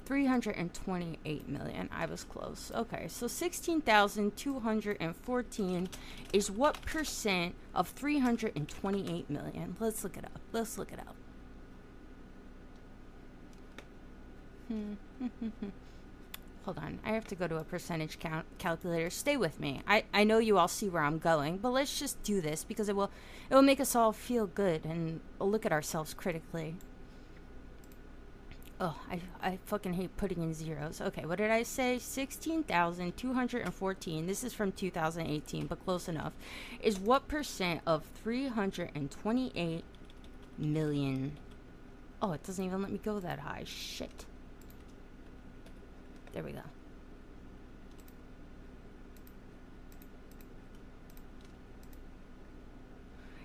328 0.06 1.50
million. 1.50 1.90
I 1.92 2.06
was 2.06 2.24
close. 2.24 2.72
Okay, 2.76 3.08
so 3.08 3.26
16,214 3.28 5.90
is 6.32 6.52
what 6.52 6.82
percent 6.82 7.56
of 7.74 7.90
328 7.90 9.30
million? 9.30 9.76
Let's 9.80 10.04
look 10.04 10.18
it 10.18 10.26
up. 10.26 10.40
Let's 10.52 10.78
look 10.78 10.92
it 10.92 11.00
up. 11.00 11.16
Hmm. 14.68 14.94
Hold 16.66 16.78
on. 16.78 17.00
I 17.04 17.12
have 17.12 17.28
to 17.28 17.36
go 17.36 17.48
to 17.48 17.58
a 17.58 17.64
percentage 17.64 18.20
count 18.20 18.46
calculator. 18.58 19.10
Stay 19.10 19.36
with 19.36 19.60
me. 19.60 19.82
I, 19.86 20.06
I 20.14 20.24
know 20.24 20.38
you 20.38 20.58
all 20.58 20.70
see 20.70 20.88
where 20.88 21.04
I'm 21.04 21.20
going, 21.20 21.58
but 21.58 21.72
let's 21.72 22.00
just 22.00 22.24
do 22.24 22.40
this 22.40 22.64
because 22.64 22.88
it 22.88 22.96
will 22.96 23.12
it 23.50 23.56
will 23.56 23.62
make 23.62 23.82
us 23.82 23.96
all 23.96 24.14
feel 24.14 24.48
good 24.48 24.86
and 24.86 25.20
look 25.40 25.66
at 25.66 25.74
ourselves 25.74 26.14
critically. 26.14 26.76
Oh, 28.80 28.96
I, 29.10 29.22
I 29.42 29.58
fucking 29.66 29.94
hate 29.94 30.16
putting 30.18 30.42
in 30.42 30.54
zeros. 30.54 31.00
Okay, 31.00 31.26
what 31.26 31.38
did 31.38 31.52
I 31.52 31.64
say? 31.64 32.00
16,214. 32.00 34.28
This 34.28 34.44
is 34.44 34.54
from 34.54 34.72
2018, 34.72 35.68
but 35.68 35.84
close 35.86 36.10
enough. 36.10 36.34
Is 36.82 37.00
what 37.00 37.28
percent 37.28 37.82
of 37.86 38.04
328 38.24 39.84
million? 40.58 41.38
Oh, 42.22 42.32
it 42.32 42.44
doesn't 42.44 42.64
even 42.64 42.82
let 42.82 42.92
me 42.92 43.00
go 43.04 43.20
that 43.20 43.40
high. 43.40 43.64
Shit. 43.66 44.26
There 46.34 46.44
we 46.44 46.54
go. 46.54 46.62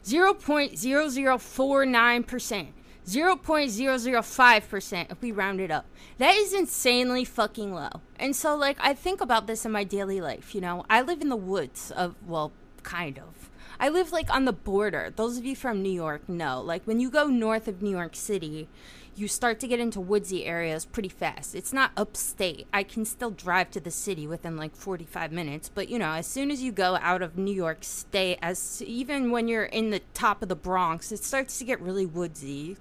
Zero 0.04 0.32
point 0.32 0.78
zero 0.78 1.08
zero 1.10 1.36
four 1.36 1.84
nine 1.84 2.22
percent. 2.22 2.68
0.005% 3.08 5.10
if 5.10 5.22
we 5.22 5.32
round 5.32 5.60
it 5.60 5.70
up. 5.70 5.86
That 6.18 6.34
is 6.34 6.52
insanely 6.52 7.24
fucking 7.24 7.72
low. 7.72 8.02
And 8.16 8.36
so, 8.36 8.54
like, 8.54 8.76
I 8.80 8.92
think 8.92 9.22
about 9.22 9.46
this 9.46 9.64
in 9.64 9.72
my 9.72 9.84
daily 9.84 10.20
life, 10.20 10.54
you 10.54 10.60
know? 10.60 10.84
I 10.90 11.00
live 11.00 11.22
in 11.22 11.30
the 11.30 11.36
woods 11.36 11.90
of, 11.90 12.16
well, 12.26 12.52
kind 12.82 13.18
of. 13.18 13.48
I 13.80 13.88
live, 13.88 14.12
like, 14.12 14.28
on 14.30 14.44
the 14.44 14.52
border. 14.52 15.10
Those 15.16 15.38
of 15.38 15.46
you 15.46 15.56
from 15.56 15.82
New 15.82 15.92
York 15.92 16.28
know. 16.28 16.60
Like, 16.60 16.82
when 16.84 17.00
you 17.00 17.10
go 17.10 17.28
north 17.28 17.66
of 17.66 17.80
New 17.80 17.90
York 17.90 18.14
City, 18.14 18.68
you 19.14 19.26
start 19.26 19.58
to 19.60 19.66
get 19.66 19.80
into 19.80 20.00
woodsy 20.00 20.44
areas 20.44 20.84
pretty 20.84 21.08
fast. 21.08 21.54
It's 21.54 21.72
not 21.72 21.92
upstate. 21.96 22.66
I 22.74 22.82
can 22.82 23.06
still 23.06 23.30
drive 23.30 23.70
to 23.70 23.80
the 23.80 23.90
city 23.90 24.26
within 24.26 24.56
like 24.56 24.76
45 24.76 25.32
minutes, 25.32 25.68
but 25.68 25.88
you 25.88 25.98
know, 25.98 26.12
as 26.12 26.28
soon 26.28 26.52
as 26.52 26.62
you 26.62 26.70
go 26.70 26.96
out 27.00 27.20
of 27.20 27.36
New 27.36 27.54
York 27.54 27.82
State, 27.82 28.38
as 28.40 28.80
even 28.82 29.32
when 29.32 29.48
you're 29.48 29.64
in 29.64 29.90
the 29.90 30.02
top 30.14 30.40
of 30.40 30.48
the 30.48 30.54
Bronx, 30.54 31.10
it 31.10 31.24
starts 31.24 31.58
to 31.58 31.64
get 31.64 31.80
really 31.80 32.06
woodsy 32.06 32.76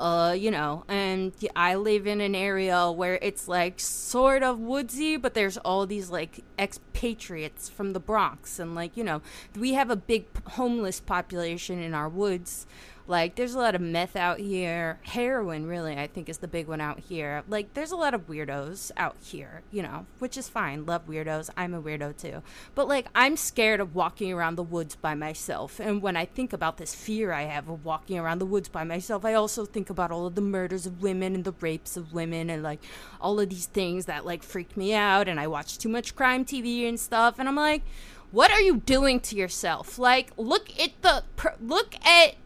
uh, 0.00 0.32
you 0.32 0.50
know, 0.50 0.82
and 0.88 1.32
I 1.54 1.74
live 1.74 2.06
in 2.06 2.22
an 2.22 2.34
area 2.34 2.90
where 2.90 3.18
it's 3.20 3.46
like 3.46 3.78
sort 3.78 4.42
of 4.42 4.58
woodsy, 4.58 5.18
but 5.18 5.34
there's 5.34 5.58
all 5.58 5.84
these 5.86 6.08
like 6.08 6.42
expatriates 6.58 7.68
from 7.68 7.92
the 7.92 8.00
Bronx, 8.00 8.58
and 8.58 8.74
like 8.74 8.96
you 8.96 9.04
know, 9.04 9.20
we 9.54 9.74
have 9.74 9.90
a 9.90 9.96
big 9.96 10.24
homeless 10.52 11.00
population 11.00 11.82
in 11.82 11.92
our 11.92 12.08
woods, 12.08 12.66
like, 13.10 13.34
there's 13.34 13.54
a 13.54 13.58
lot 13.58 13.74
of 13.74 13.80
meth 13.80 14.14
out 14.14 14.38
here. 14.38 15.00
Heroin, 15.02 15.66
really, 15.66 15.96
I 15.96 16.06
think, 16.06 16.28
is 16.28 16.38
the 16.38 16.46
big 16.46 16.68
one 16.68 16.80
out 16.80 17.00
here. 17.00 17.42
Like, 17.48 17.74
there's 17.74 17.90
a 17.90 17.96
lot 17.96 18.14
of 18.14 18.28
weirdos 18.28 18.92
out 18.96 19.16
here, 19.20 19.62
you 19.72 19.82
know, 19.82 20.06
which 20.20 20.38
is 20.38 20.48
fine. 20.48 20.86
Love 20.86 21.08
weirdos. 21.08 21.50
I'm 21.56 21.74
a 21.74 21.82
weirdo 21.82 22.16
too. 22.16 22.42
But, 22.76 22.86
like, 22.86 23.08
I'm 23.12 23.36
scared 23.36 23.80
of 23.80 23.96
walking 23.96 24.32
around 24.32 24.54
the 24.54 24.62
woods 24.62 24.94
by 24.94 25.16
myself. 25.16 25.80
And 25.80 26.00
when 26.00 26.16
I 26.16 26.24
think 26.24 26.52
about 26.52 26.76
this 26.76 26.94
fear 26.94 27.32
I 27.32 27.42
have 27.42 27.68
of 27.68 27.84
walking 27.84 28.16
around 28.16 28.38
the 28.38 28.46
woods 28.46 28.68
by 28.68 28.84
myself, 28.84 29.24
I 29.24 29.34
also 29.34 29.64
think 29.64 29.90
about 29.90 30.12
all 30.12 30.26
of 30.26 30.36
the 30.36 30.40
murders 30.40 30.86
of 30.86 31.02
women 31.02 31.34
and 31.34 31.42
the 31.42 31.54
rapes 31.60 31.96
of 31.96 32.12
women 32.12 32.48
and, 32.48 32.62
like, 32.62 32.80
all 33.20 33.40
of 33.40 33.50
these 33.50 33.66
things 33.66 34.06
that, 34.06 34.24
like, 34.24 34.44
freak 34.44 34.76
me 34.76 34.94
out. 34.94 35.26
And 35.26 35.40
I 35.40 35.48
watch 35.48 35.78
too 35.78 35.88
much 35.88 36.14
crime 36.14 36.44
TV 36.44 36.88
and 36.88 37.00
stuff. 37.00 37.40
And 37.40 37.48
I'm 37.48 37.56
like, 37.56 37.82
what 38.30 38.52
are 38.52 38.60
you 38.60 38.76
doing 38.76 39.18
to 39.18 39.34
yourself? 39.34 39.98
Like, 39.98 40.30
look 40.36 40.70
at 40.78 41.02
the, 41.02 41.24
look 41.60 41.96
at 42.06 42.36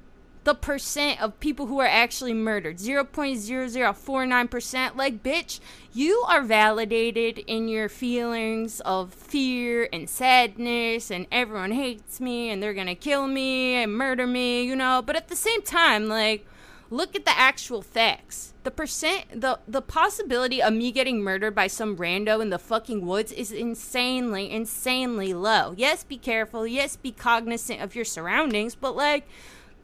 the 0.45 0.55
percent 0.55 1.21
of 1.21 1.41
people 1.41 1.67
who 1.67 1.81
are 1.81 1.87
actually 1.87 2.35
murdered. 2.35 2.77
0.0049% 2.77 4.97
like 4.97 5.23
bitch 5.23 5.61
you 5.93 6.25
are 6.29 6.43
validated 6.43 7.39
in 7.39 7.69
your 7.69 7.89
feelings 7.89 8.81
of 8.81 9.15
fear 9.15 9.89
and 9.93 10.09
sadness 10.09 11.11
and 11.11 11.27
everyone 11.33 11.73
hates 11.73 12.21
me 12.21 12.51
and 12.51 12.63
they're 12.63 12.75
gonna 12.75 12.95
kill 12.95 13.27
me 13.27 13.75
and 13.75 13.93
murder 13.95 14.27
me 14.27 14.63
you 14.63 14.77
know? 14.77 15.03
But 15.05 15.17
at 15.17 15.29
the 15.29 15.37
same 15.37 15.63
time 15.63 16.09
like 16.09 16.47
look 16.91 17.17
at 17.17 17.25
the 17.25 17.37
actual 17.37 17.81
facts. 17.81 18.53
The 18.65 18.71
percent 18.71 19.41
the 19.41 19.61
the 19.67 19.83
possibility 19.83 20.63
of 20.63 20.75
me 20.75 20.93
getting 20.93 21.23
murdered 21.23 21.55
by 21.55 21.69
some 21.69 21.97
rando 21.97 22.43
in 22.43 22.51
the 22.51 22.59
fucking 22.59 23.07
woods 23.07 23.33
is 23.33 23.51
insanely 23.51 24.51
insanely 24.51 25.33
low. 25.33 25.73
Yes 25.77 26.05
be 26.05 26.19
careful. 26.19 26.67
Yes 26.67 26.97
be 26.97 27.13
cognizant 27.13 27.81
of 27.81 27.95
your 27.95 28.05
surroundings 28.05 28.75
but 28.75 28.95
like 28.95 29.27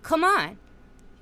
come 0.03 0.25
on. 0.25 0.59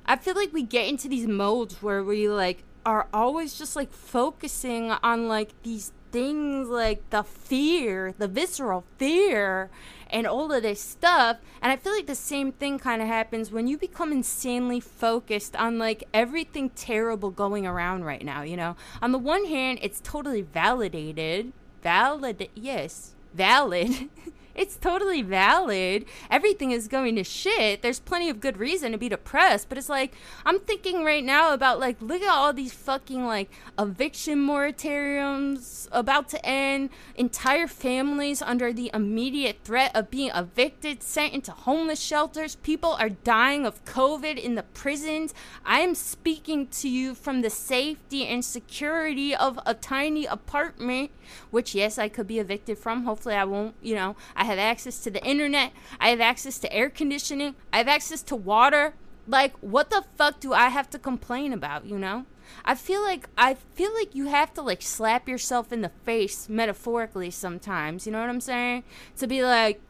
I 0.06 0.16
feel 0.16 0.34
like 0.34 0.52
we 0.52 0.62
get 0.62 0.88
into 0.88 1.08
these 1.08 1.26
modes 1.26 1.82
where 1.82 2.02
we 2.02 2.28
like 2.28 2.64
are 2.86 3.08
always 3.12 3.58
just 3.58 3.76
like 3.76 3.92
focusing 3.92 4.90
on 4.90 5.28
like 5.28 5.50
these 5.62 5.92
things 6.10 6.68
like 6.68 7.10
the 7.10 7.22
fear, 7.22 8.14
the 8.16 8.28
visceral 8.28 8.84
fear 8.96 9.70
and 10.10 10.26
all 10.26 10.50
of 10.52 10.62
this 10.62 10.80
stuff. 10.80 11.38
And 11.60 11.70
I 11.70 11.76
feel 11.76 11.92
like 11.92 12.06
the 12.06 12.14
same 12.14 12.52
thing 12.52 12.78
kind 12.78 13.02
of 13.02 13.08
happens 13.08 13.50
when 13.50 13.66
you 13.66 13.76
become 13.76 14.12
insanely 14.12 14.80
focused 14.80 15.54
on 15.56 15.78
like 15.78 16.04
everything 16.14 16.70
terrible 16.70 17.30
going 17.30 17.66
around 17.66 18.04
right 18.04 18.24
now, 18.24 18.42
you 18.42 18.56
know? 18.56 18.76
On 19.02 19.12
the 19.12 19.18
one 19.18 19.44
hand, 19.44 19.78
it's 19.82 20.00
totally 20.00 20.42
validated, 20.42 21.52
valid, 21.82 22.48
yes, 22.54 23.14
valid 23.34 24.08
it's 24.58 24.76
totally 24.76 25.22
valid. 25.22 26.04
Everything 26.30 26.72
is 26.72 26.88
going 26.88 27.14
to 27.14 27.22
shit. 27.22 27.80
There's 27.80 28.00
plenty 28.00 28.28
of 28.28 28.40
good 28.40 28.56
reason 28.56 28.90
to 28.90 28.98
be 28.98 29.08
depressed, 29.08 29.68
but 29.68 29.78
it's 29.78 29.88
like 29.88 30.14
I'm 30.44 30.58
thinking 30.58 31.04
right 31.04 31.24
now 31.24 31.54
about 31.54 31.78
like 31.78 32.02
look 32.02 32.22
at 32.22 32.28
all 32.28 32.52
these 32.52 32.72
fucking 32.72 33.24
like 33.24 33.50
eviction 33.78 34.44
moratoriums 34.44 35.86
about 35.92 36.28
to 36.30 36.44
end, 36.44 36.90
entire 37.14 37.68
families 37.68 38.42
under 38.42 38.72
the 38.72 38.90
immediate 38.92 39.58
threat 39.62 39.94
of 39.94 40.10
being 40.10 40.32
evicted, 40.34 41.04
sent 41.04 41.34
into 41.34 41.52
homeless 41.52 42.00
shelters. 42.00 42.56
People 42.56 42.96
are 42.98 43.10
dying 43.10 43.64
of 43.64 43.84
COVID 43.84 44.36
in 44.36 44.56
the 44.56 44.64
prisons. 44.64 45.32
I 45.64 45.80
am 45.80 45.94
speaking 45.94 46.66
to 46.68 46.88
you 46.88 47.14
from 47.14 47.42
the 47.42 47.50
safety 47.50 48.26
and 48.26 48.44
security 48.44 49.36
of 49.36 49.60
a 49.64 49.74
tiny 49.74 50.26
apartment, 50.26 51.12
which 51.50 51.76
yes, 51.76 51.96
I 51.96 52.08
could 52.08 52.26
be 52.26 52.40
evicted 52.40 52.76
from. 52.78 53.04
Hopefully 53.04 53.36
I 53.36 53.44
won't, 53.44 53.76
you 53.80 53.94
know, 53.94 54.16
I 54.34 54.47
have 54.48 54.58
access 54.58 54.98
to 55.00 55.10
the 55.10 55.24
internet. 55.24 55.72
I 56.00 56.08
have 56.08 56.20
access 56.20 56.58
to 56.60 56.72
air 56.72 56.90
conditioning. 56.90 57.54
I 57.72 57.78
have 57.78 57.88
access 57.88 58.22
to 58.22 58.36
water. 58.36 58.94
Like, 59.26 59.54
what 59.60 59.90
the 59.90 60.04
fuck 60.16 60.40
do 60.40 60.52
I 60.52 60.68
have 60.68 60.88
to 60.90 60.98
complain 60.98 61.52
about, 61.52 61.84
you 61.84 61.98
know? 61.98 62.24
I 62.64 62.74
feel 62.74 63.02
like 63.02 63.28
I 63.36 63.54
feel 63.54 63.92
like 63.92 64.14
you 64.14 64.28
have 64.28 64.54
to 64.54 64.62
like 64.62 64.80
slap 64.80 65.28
yourself 65.28 65.70
in 65.70 65.82
the 65.82 65.90
face 65.90 66.48
metaphorically 66.48 67.30
sometimes, 67.30 68.06
you 68.06 68.12
know 68.12 68.20
what 68.20 68.30
I'm 68.30 68.40
saying? 68.40 68.84
To 69.18 69.26
be 69.26 69.42
like 69.42 69.82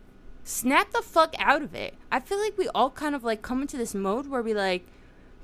snap 0.42 0.90
the 0.90 1.02
fuck 1.02 1.34
out 1.38 1.62
of 1.62 1.74
it. 1.74 1.94
I 2.10 2.18
feel 2.18 2.40
like 2.40 2.58
we 2.58 2.68
all 2.70 2.90
kind 2.90 3.14
of 3.14 3.22
like 3.22 3.42
come 3.42 3.62
into 3.62 3.76
this 3.76 3.94
mode 3.94 4.26
where 4.26 4.42
we 4.42 4.54
like 4.54 4.86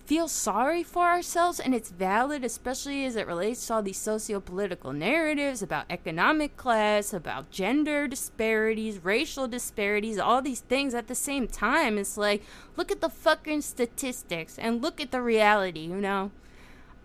feel 0.06 0.28
sorry 0.28 0.82
for 0.82 1.06
ourselves 1.06 1.58
and 1.58 1.74
it's 1.74 1.90
valid 1.90 2.44
especially 2.44 3.06
as 3.06 3.16
it 3.16 3.26
relates 3.26 3.66
to 3.66 3.74
all 3.74 3.82
these 3.82 3.96
socio-political 3.96 4.92
narratives 4.92 5.62
about 5.62 5.86
economic 5.88 6.56
class 6.58 7.14
about 7.14 7.50
gender 7.50 8.06
disparities 8.06 9.02
racial 9.02 9.48
disparities 9.48 10.18
all 10.18 10.42
these 10.42 10.60
things 10.60 10.94
at 10.94 11.08
the 11.08 11.14
same 11.14 11.48
time. 11.48 11.96
It's 11.96 12.18
like 12.18 12.42
look 12.76 12.90
at 12.90 13.00
the 13.00 13.08
fucking 13.08 13.62
statistics 13.62 14.58
and 14.58 14.82
look 14.82 15.00
at 15.00 15.10
the 15.10 15.22
reality 15.22 15.80
you 15.80 16.00
know? 16.00 16.30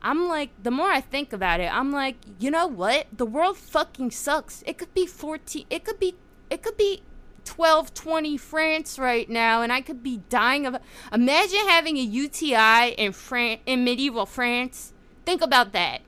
I'm 0.02 0.28
like 0.28 0.52
the 0.62 0.72
more 0.72 0.92
i 0.92 1.02
think 1.02 1.34
about 1.34 1.60
it 1.60 1.74
i'm 1.74 1.92
like 1.92 2.18
you 2.38 2.52
know 2.52 2.68
what? 2.68 3.08
The 3.16 3.26
world 3.26 3.58
fucking 3.58 4.12
sucks. 4.12 4.64
It 4.66 4.78
could 4.78 4.94
be 4.94 5.06
14 5.06 5.66
it 5.70 5.86
could 5.86 6.00
be 6.00 6.16
it 6.50 6.62
could 6.62 6.78
be 6.78 7.04
1220 7.50 8.38
France 8.38 9.00
right 9.00 9.30
now 9.30 9.62
and 9.62 9.72
I 9.72 9.82
could 9.82 10.04
be 10.04 10.22
dying 10.30 10.66
of 10.66 10.78
Imagine 11.12 11.68
having 11.68 11.98
a 11.98 12.02
UTI 12.02 12.94
in 12.98 13.12
Fran- 13.12 13.60
in 13.66 13.84
medieval 13.84 14.26
France. 14.26 14.94
Think 15.26 15.42
about 15.42 15.74
that. 15.74 16.02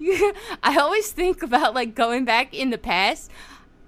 I 0.62 0.76
always 0.78 1.12
think 1.12 1.42
about 1.42 1.74
like 1.74 1.94
going 1.94 2.24
back 2.24 2.54
in 2.54 2.70
the 2.70 2.78
past. 2.78 3.30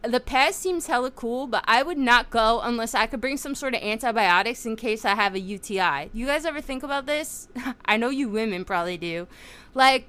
The 0.03 0.21
past 0.21 0.61
seems 0.61 0.87
hella 0.87 1.11
cool, 1.11 1.47
but 1.47 1.65
I 1.67 1.83
would 1.83 1.99
not 1.99 2.31
go 2.31 2.61
unless 2.61 2.95
I 2.95 3.07
could 3.07 3.21
bring 3.21 3.37
some 3.37 3.55
sort 3.57 3.75
of 3.75 3.83
antibiotics 3.83 4.65
in 4.65 4.77
case 4.77 5.05
I 5.05 5.15
have 5.17 5.35
a 5.35 5.41
UTI. 5.41 6.11
You 6.13 6.27
guys 6.27 6.45
ever 6.45 6.61
think 6.61 6.83
about 6.83 7.07
this? 7.07 7.49
I 7.85 7.97
know 7.97 8.11
you 8.11 8.29
women 8.29 8.65
probably 8.65 8.97
do. 8.97 9.27
Like 9.75 10.09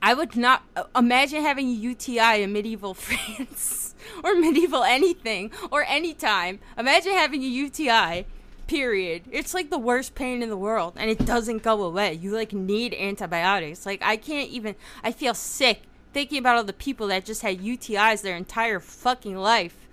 I 0.00 0.14
would 0.14 0.36
not 0.36 0.62
uh, 0.74 0.84
imagine 0.94 1.42
having 1.42 1.68
a 1.68 1.72
UTI 1.72 2.42
in 2.42 2.52
medieval 2.52 2.94
France 2.94 3.85
or 4.24 4.34
medieval 4.34 4.84
anything 4.84 5.50
or 5.70 5.84
anytime. 5.84 6.58
Imagine 6.78 7.12
having 7.12 7.42
a 7.42 7.46
UTI. 7.46 8.26
Period. 8.66 9.22
It's 9.30 9.54
like 9.54 9.70
the 9.70 9.78
worst 9.78 10.16
pain 10.16 10.42
in 10.42 10.48
the 10.48 10.56
world 10.56 10.94
and 10.96 11.08
it 11.08 11.24
doesn't 11.24 11.62
go 11.62 11.82
away. 11.84 12.14
You 12.14 12.32
like 12.32 12.52
need 12.52 12.94
antibiotics. 12.94 13.86
Like 13.86 14.02
I 14.02 14.16
can't 14.16 14.50
even 14.50 14.74
I 15.04 15.12
feel 15.12 15.34
sick 15.34 15.82
thinking 16.12 16.38
about 16.38 16.56
all 16.56 16.64
the 16.64 16.72
people 16.72 17.06
that 17.08 17.24
just 17.24 17.42
had 17.42 17.60
UTIs 17.60 18.22
their 18.22 18.36
entire 18.36 18.80
fucking 18.80 19.36
life. 19.36 19.86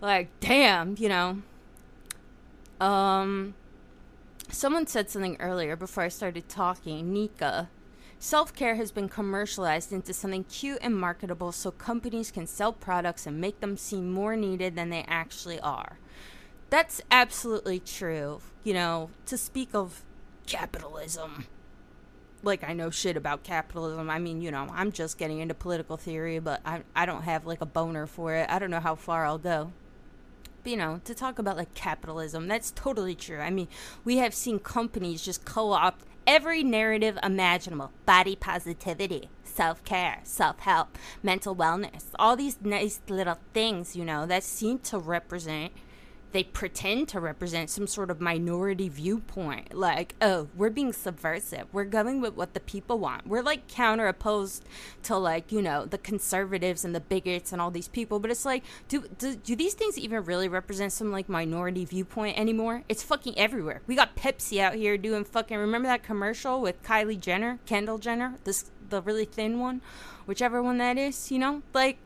Like 0.00 0.28
damn, 0.40 0.96
you 0.98 1.08
know. 1.08 1.42
Um 2.80 3.54
someone 4.50 4.88
said 4.88 5.08
something 5.08 5.36
earlier 5.38 5.76
before 5.76 6.02
I 6.02 6.08
started 6.08 6.48
talking. 6.48 7.12
Nika 7.12 7.68
Self 8.24 8.54
care 8.54 8.76
has 8.76 8.90
been 8.90 9.10
commercialized 9.10 9.92
into 9.92 10.14
something 10.14 10.44
cute 10.44 10.78
and 10.80 10.96
marketable 10.96 11.52
so 11.52 11.70
companies 11.70 12.30
can 12.30 12.46
sell 12.46 12.72
products 12.72 13.26
and 13.26 13.38
make 13.38 13.60
them 13.60 13.76
seem 13.76 14.10
more 14.10 14.34
needed 14.34 14.76
than 14.76 14.88
they 14.88 15.04
actually 15.06 15.60
are. 15.60 15.98
That's 16.70 17.02
absolutely 17.10 17.80
true. 17.80 18.40
You 18.62 18.72
know, 18.72 19.10
to 19.26 19.36
speak 19.36 19.74
of 19.74 20.04
capitalism, 20.46 21.48
like 22.42 22.64
I 22.64 22.72
know 22.72 22.88
shit 22.88 23.18
about 23.18 23.42
capitalism. 23.42 24.08
I 24.08 24.18
mean, 24.18 24.40
you 24.40 24.50
know, 24.50 24.68
I'm 24.72 24.90
just 24.90 25.18
getting 25.18 25.40
into 25.40 25.52
political 25.52 25.98
theory, 25.98 26.38
but 26.38 26.62
I, 26.64 26.80
I 26.96 27.04
don't 27.04 27.24
have 27.24 27.44
like 27.44 27.60
a 27.60 27.66
boner 27.66 28.06
for 28.06 28.34
it. 28.34 28.48
I 28.48 28.58
don't 28.58 28.70
know 28.70 28.80
how 28.80 28.94
far 28.94 29.26
I'll 29.26 29.36
go. 29.36 29.70
But, 30.62 30.70
you 30.70 30.78
know, 30.78 31.02
to 31.04 31.14
talk 31.14 31.38
about 31.38 31.58
like 31.58 31.74
capitalism, 31.74 32.48
that's 32.48 32.70
totally 32.70 33.14
true. 33.14 33.40
I 33.40 33.50
mean, 33.50 33.68
we 34.02 34.16
have 34.16 34.32
seen 34.32 34.60
companies 34.60 35.22
just 35.22 35.44
co 35.44 35.72
opt 35.72 36.06
every 36.26 36.62
narrative 36.62 37.18
imaginable. 37.22 37.92
Body 38.06 38.36
positivity, 38.36 39.28
self 39.42 39.84
care, 39.84 40.20
self 40.24 40.60
help, 40.60 40.98
mental 41.22 41.54
wellness, 41.54 42.06
all 42.18 42.36
these 42.36 42.58
nice 42.62 43.00
little 43.08 43.38
things, 43.52 43.96
you 43.96 44.04
know, 44.04 44.26
that 44.26 44.42
seem 44.42 44.78
to 44.80 44.98
represent 44.98 45.72
they 46.34 46.42
pretend 46.42 47.06
to 47.06 47.20
represent 47.20 47.70
some 47.70 47.86
sort 47.86 48.10
of 48.10 48.20
minority 48.20 48.88
viewpoint. 48.88 49.72
Like, 49.72 50.16
oh, 50.20 50.48
we're 50.56 50.68
being 50.68 50.92
subversive. 50.92 51.68
We're 51.72 51.84
going 51.84 52.20
with 52.20 52.34
what 52.34 52.54
the 52.54 52.60
people 52.60 52.98
want. 52.98 53.24
We're 53.24 53.40
like 53.40 53.68
counter 53.68 54.08
opposed 54.08 54.64
to 55.04 55.16
like, 55.16 55.52
you 55.52 55.62
know, 55.62 55.86
the 55.86 55.96
conservatives 55.96 56.84
and 56.84 56.92
the 56.92 56.98
bigots 56.98 57.52
and 57.52 57.62
all 57.62 57.70
these 57.70 57.86
people. 57.86 58.18
But 58.18 58.32
it's 58.32 58.44
like, 58.44 58.64
do, 58.88 59.06
do, 59.16 59.36
do 59.36 59.54
these 59.54 59.74
things 59.74 59.96
even 59.96 60.24
really 60.24 60.48
represent 60.48 60.92
some 60.92 61.12
like 61.12 61.28
minority 61.28 61.84
viewpoint 61.84 62.36
anymore? 62.36 62.82
It's 62.88 63.04
fucking 63.04 63.38
everywhere. 63.38 63.82
We 63.86 63.94
got 63.94 64.16
Pepsi 64.16 64.58
out 64.58 64.74
here 64.74 64.98
doing 64.98 65.24
fucking, 65.24 65.56
remember 65.56 65.86
that 65.86 66.02
commercial 66.02 66.60
with 66.60 66.82
Kylie 66.82 67.20
Jenner, 67.20 67.60
Kendall 67.64 67.98
Jenner, 67.98 68.38
this, 68.42 68.72
the 68.90 69.00
really 69.02 69.24
thin 69.24 69.60
one, 69.60 69.82
whichever 70.26 70.60
one 70.60 70.78
that 70.78 70.98
is, 70.98 71.30
you 71.30 71.38
know? 71.38 71.62
Like, 71.72 71.98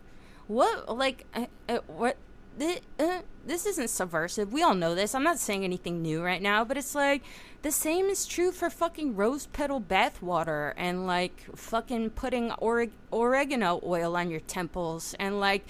what, 0.48 0.94
like, 0.94 1.24
uh, 1.34 1.46
uh, 1.66 1.78
what, 1.86 2.18
this, 2.58 2.80
uh, 2.98 3.22
this 3.46 3.66
isn't 3.66 3.88
subversive. 3.88 4.52
We 4.52 4.62
all 4.62 4.74
know 4.74 4.94
this. 4.94 5.14
I'm 5.14 5.22
not 5.22 5.38
saying 5.38 5.64
anything 5.64 6.02
new 6.02 6.22
right 6.22 6.42
now, 6.42 6.64
but 6.64 6.76
it's 6.76 6.94
like 6.94 7.22
the 7.62 7.72
same 7.72 8.06
is 8.06 8.26
true 8.26 8.52
for 8.52 8.68
fucking 8.70 9.16
rose 9.16 9.46
petal 9.46 9.80
bathwater 9.80 10.74
and 10.76 11.06
like 11.06 11.46
fucking 11.56 12.10
putting 12.10 12.50
oreg- 12.50 12.90
oregano 13.12 13.80
oil 13.84 14.16
on 14.16 14.30
your 14.30 14.40
temples 14.40 15.14
and 15.18 15.40
like 15.40 15.66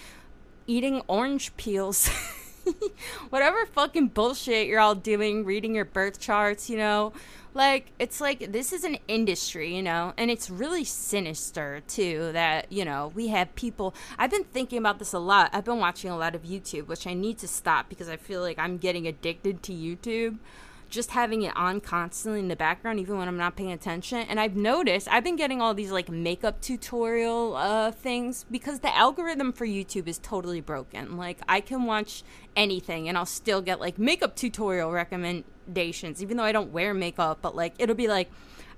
eating 0.67 1.03
orange 1.09 1.57
peels. 1.57 2.11
Whatever 3.31 3.67
fucking 3.67 4.09
bullshit 4.09 4.67
you're 4.67 4.81
all 4.81 4.95
doing, 4.95 5.45
reading 5.45 5.75
your 5.75 5.85
birth 5.85 6.19
charts, 6.21 6.69
you 6.69 6.77
know, 6.77 7.13
like 7.55 7.87
it's 7.99 8.21
like 8.21 8.53
this 8.53 8.73
is 8.73 8.85
an 8.85 8.99
industry 9.09 9.75
you 9.75 9.83
know? 9.83 10.13
And 10.17 10.31
it's 10.31 10.49
really 10.49 10.85
sinister 10.85 11.83
too 11.87 12.31
that 12.33 12.71
you 12.71 12.85
know 12.85 13.13
we 13.15 13.29
have 13.29 13.55
people 13.55 13.95
i've 14.19 14.31
been 14.31 14.45
thinking 14.45 14.79
about 14.79 14.99
this 14.99 15.13
a 15.13 15.19
lot. 15.19 15.51
I've 15.53 15.65
been 15.65 15.79
watching 15.79 16.11
a 16.11 16.17
lot 16.17 16.35
of 16.35 16.43
youtube 16.43 16.87
which 16.87 17.07
i 17.07 17.15
need 17.15 17.39
to 17.39 17.49
stop 17.49 17.89
because 17.89 18.09
i 18.09 18.17
feel 18.17 18.41
like 18.41 18.59
i'm 18.59 18.79
getting 18.79 19.07
addicted 19.07 19.63
to 19.65 19.73
youtube 19.73 20.39
just 20.89 21.11
having 21.11 21.43
it 21.43 21.57
on 21.57 21.81
constantly 21.81 22.41
in 22.41 22.49
the 22.49 22.57
background 22.57 22.99
even 22.99 23.19
when 23.19 23.29
i'm 23.29 23.37
not 23.37 23.57
paying 23.57 23.73
attention. 23.73 24.19
And 24.29 24.41
i've 24.41 24.57
noticed 24.57 25.09
i've 25.09 25.25
been 25.25 25.37
getting 25.37 25.61
all 25.61 25.75
these 25.75 25.91
like 25.91 26.09
makeup 26.09 26.61
tutorial 26.61 27.57
uh, 27.57 27.91
things 27.91 28.45
because 28.51 28.81
the 28.81 28.95
algorithm 28.97 29.53
for 29.53 29.67
youtube 29.67 30.09
is 30.09 30.19
totally 30.19 30.61
broken. 30.61 31.17
Like 31.17 31.39
i 31.49 31.61
can 31.61 31.85
watch 31.85 32.23
anything 32.57 33.09
and 33.09 33.17
i'll 33.17 33.27
still 33.27 33.61
get 33.61 33.81
like 33.81 33.99
makeup 33.99 34.37
tutorial 34.37 34.91
recommendations, 34.91 36.23
even 36.23 36.37
though 36.37 36.45
I 36.45 36.53
don't 36.53 36.73
wear 36.73 36.95
makeup, 36.95 37.39
but 37.43 37.55
like 37.55 37.75
it'll 37.79 37.97
be 37.97 38.09
like 38.09 38.31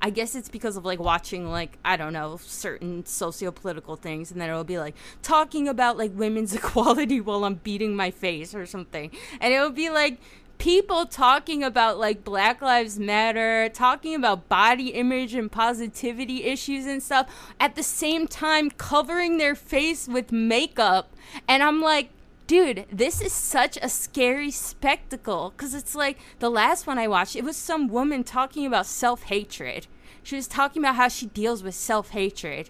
I 0.03 0.11
guess 0.11 0.35
it's 0.35 0.49
because 0.49 0.77
of 0.77 0.85
like 0.85 0.99
watching 0.99 1.51
like 1.51 1.79
I 1.85 1.96
don't 1.96 2.12
know 2.12 2.38
certain 2.42 3.05
socio-political 3.05 3.96
things, 3.96 4.31
and 4.31 4.40
then 4.40 4.49
it'll 4.49 4.64
be 4.64 4.79
like 4.79 4.94
talking 5.23 5.68
about 5.68 5.99
like 5.99 6.12
women's 6.14 6.55
equality 6.61 7.20
while 7.20 7.44
I'm 7.44 7.57
beating 7.57 7.94
my 7.94 8.11
face 8.11 8.55
or 8.55 8.66
something, 8.66 9.11
and 9.40 9.53
it'll 9.53 9.70
be 9.70 9.90
like 9.90 10.20
people 10.61 11.07
talking 11.07 11.64
about 11.64 11.99
like 11.99 12.23
Black 12.23 12.61
Lives 12.61 12.99
Matter, 12.99 13.68
talking 13.70 14.14
about 14.14 14.49
body 14.49 14.88
image 14.90 15.35
and 15.35 15.51
positivity 15.51 16.44
issues 16.44 16.87
and 16.87 17.03
stuff, 17.03 17.29
at 17.59 17.75
the 17.75 17.83
same 17.83 18.29
time 18.29 18.70
covering 18.70 19.38
their 19.38 19.55
face 19.55 20.07
with 20.07 20.31
makeup, 20.31 21.12
and 21.49 21.62
I'm 21.62 21.81
like 21.81 22.11
dude, 22.46 22.85
this 22.90 23.20
is 23.20 23.33
such 23.33 23.79
a 23.81 23.88
scary 23.88 24.51
spectacle 24.51 25.53
because 25.57 25.73
it's 25.73 25.94
like 25.94 26.18
the 26.40 26.51
last 26.51 26.85
one 26.85 26.99
I 26.99 27.07
watched, 27.07 27.37
it 27.37 27.44
was 27.44 27.57
some 27.57 27.87
woman 27.87 28.25
talking 28.25 28.66
about 28.66 28.87
self 28.87 29.23
hatred. 29.23 29.87
She 30.25 30.35
was 30.35 30.49
talking 30.49 30.83
about 30.83 30.96
how 30.96 31.07
she 31.07 31.27
deals 31.27 31.62
with 31.62 31.77
self 31.77 32.11
hatred. 32.11 32.68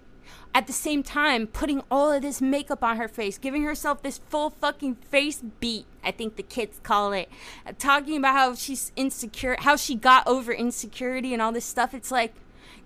At 0.52 0.66
the 0.66 0.72
same 0.72 1.04
time, 1.04 1.46
putting 1.46 1.80
all 1.90 2.10
of 2.10 2.22
this 2.22 2.40
makeup 2.42 2.82
on 2.82 2.96
her 2.96 3.06
face, 3.06 3.38
giving 3.38 3.62
herself 3.62 4.02
this 4.02 4.18
full 4.28 4.50
fucking 4.50 4.96
face 4.96 5.42
beat, 5.60 5.86
I 6.02 6.10
think 6.10 6.34
the 6.34 6.42
kids 6.42 6.80
call 6.82 7.12
it. 7.12 7.28
Uh, 7.64 7.72
talking 7.78 8.16
about 8.16 8.34
how 8.34 8.54
she's 8.54 8.90
insecure, 8.96 9.56
how 9.60 9.76
she 9.76 9.94
got 9.94 10.26
over 10.26 10.52
insecurity 10.52 11.32
and 11.32 11.40
all 11.40 11.52
this 11.52 11.64
stuff. 11.64 11.94
It's 11.94 12.10
like, 12.10 12.34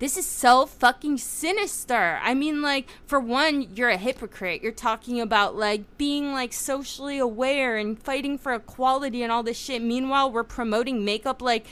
This 0.01 0.17
is 0.17 0.27
so 0.27 0.67
fucking 0.67 1.19
sinister. 1.19 2.19
I 2.23 2.35
mean, 2.35 2.61
like, 2.61 2.89
for 3.07 3.21
one, 3.21 3.69
you're 3.75 3.91
a 3.91 3.97
hypocrite. 3.97 4.61
You're 4.61 4.73
talking 4.73 5.21
about, 5.21 5.57
like, 5.57 5.97
being, 5.97 6.33
like, 6.33 6.53
socially 6.53 7.19
aware 7.19 7.77
and 7.77 7.99
fighting 7.99 8.37
for 8.37 8.53
equality 8.53 9.23
and 9.23 9.31
all 9.31 9.43
this 9.45 9.57
shit. 9.59 9.81
Meanwhile, 9.83 10.33
we're 10.33 10.43
promoting 10.43 11.05
makeup, 11.05 11.41
like, 11.41 11.67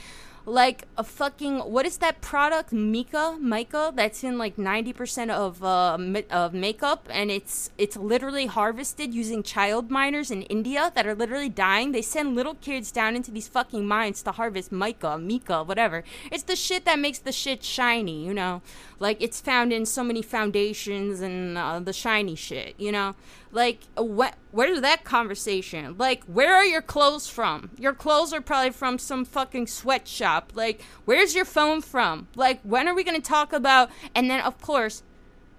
like 0.45 0.83
a 0.97 1.03
fucking 1.03 1.59
what 1.59 1.85
is 1.85 1.97
that 1.99 2.19
product 2.19 2.73
mica 2.73 3.37
mica 3.39 3.93
that's 3.95 4.23
in 4.25 4.37
like 4.37 4.57
90% 4.57 5.29
of 5.29 5.63
uh 5.63 5.97
of 6.29 6.53
makeup 6.53 7.07
and 7.09 7.31
it's 7.31 7.69
it's 7.77 7.95
literally 7.95 8.47
harvested 8.47 9.13
using 9.13 9.41
child 9.41 9.89
miners 9.89 10.31
in 10.31 10.41
India 10.43 10.91
that 10.95 11.07
are 11.07 11.15
literally 11.15 11.49
dying. 11.49 11.91
They 11.93 12.01
send 12.01 12.35
little 12.35 12.55
kids 12.55 12.91
down 12.91 13.15
into 13.15 13.31
these 13.31 13.47
fucking 13.47 13.87
mines 13.87 14.21
to 14.23 14.31
harvest 14.31 14.71
mica 14.71 15.17
mica 15.17 15.63
whatever. 15.63 16.03
It's 16.29 16.43
the 16.43 16.57
shit 16.57 16.83
that 16.85 16.99
makes 16.99 17.19
the 17.19 17.31
shit 17.31 17.63
shiny 17.63 18.25
you 18.25 18.33
know? 18.33 18.61
Like 18.99 19.21
it's 19.21 19.39
found 19.39 19.71
in 19.71 19.85
so 19.85 20.03
many 20.03 20.21
foundations 20.21 21.21
and 21.21 21.57
uh, 21.57 21.79
the 21.79 21.93
shiny 21.93 22.35
shit 22.35 22.75
you 22.77 22.91
know 22.91 23.15
like, 23.53 23.81
what? 23.95 24.35
Where's 24.51 24.81
that 24.81 25.03
conversation? 25.03 25.95
Like, 25.97 26.23
where 26.25 26.55
are 26.55 26.65
your 26.65 26.81
clothes 26.81 27.27
from? 27.27 27.69
Your 27.77 27.93
clothes 27.93 28.33
are 28.33 28.41
probably 28.41 28.71
from 28.71 28.97
some 28.97 29.25
fucking 29.25 29.67
sweatshop. 29.67 30.53
Like, 30.55 30.81
where's 31.05 31.35
your 31.35 31.45
phone 31.45 31.81
from? 31.81 32.27
Like, 32.35 32.59
when 32.63 32.87
are 32.87 32.95
we 32.95 33.03
gonna 33.03 33.21
talk 33.21 33.53
about? 33.53 33.89
And 34.15 34.29
then, 34.29 34.41
of 34.41 34.59
course, 34.59 35.03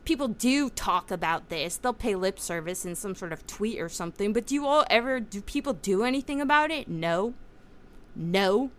people 0.05 0.29
do 0.29 0.69
talk 0.71 1.11
about 1.11 1.49
this. 1.49 1.77
They'll 1.77 1.93
pay 1.93 2.17
lip 2.17 2.41
service 2.41 2.85
in 2.85 2.97
some 2.97 3.15
sort 3.15 3.33
of 3.33 3.47
tweet 3.47 3.81
or 3.81 3.89
something. 3.89 4.33
But 4.33 4.47
do 4.47 4.55
you 4.55 4.67
all 4.67 4.85
ever? 4.91 5.21
Do 5.21 5.41
people 5.41 5.73
do 5.73 6.03
anything 6.03 6.41
about 6.41 6.71
it? 6.71 6.89
No. 6.89 7.35
No. 8.17 8.71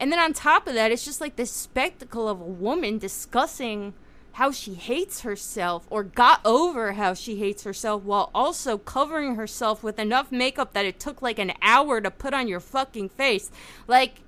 And 0.00 0.10
then 0.10 0.18
on 0.18 0.32
top 0.32 0.66
of 0.66 0.74
that, 0.74 0.90
it's 0.90 1.04
just 1.04 1.20
like 1.20 1.36
this 1.36 1.50
spectacle 1.50 2.26
of 2.26 2.40
a 2.40 2.44
woman 2.44 2.96
discussing 2.96 3.92
how 4.32 4.50
she 4.50 4.74
hates 4.74 5.20
herself 5.20 5.86
or 5.90 6.02
got 6.02 6.40
over 6.44 6.94
how 6.94 7.14
she 7.14 7.36
hates 7.36 7.64
herself 7.64 8.02
while 8.02 8.30
also 8.34 8.78
covering 8.78 9.34
herself 9.34 9.82
with 9.82 9.98
enough 9.98 10.32
makeup 10.32 10.72
that 10.72 10.86
it 10.86 10.98
took 10.98 11.20
like 11.20 11.38
an 11.38 11.52
hour 11.60 12.00
to 12.00 12.10
put 12.10 12.32
on 12.32 12.48
your 12.48 12.60
fucking 12.60 13.10
face. 13.10 13.50
Like, 13.86 14.22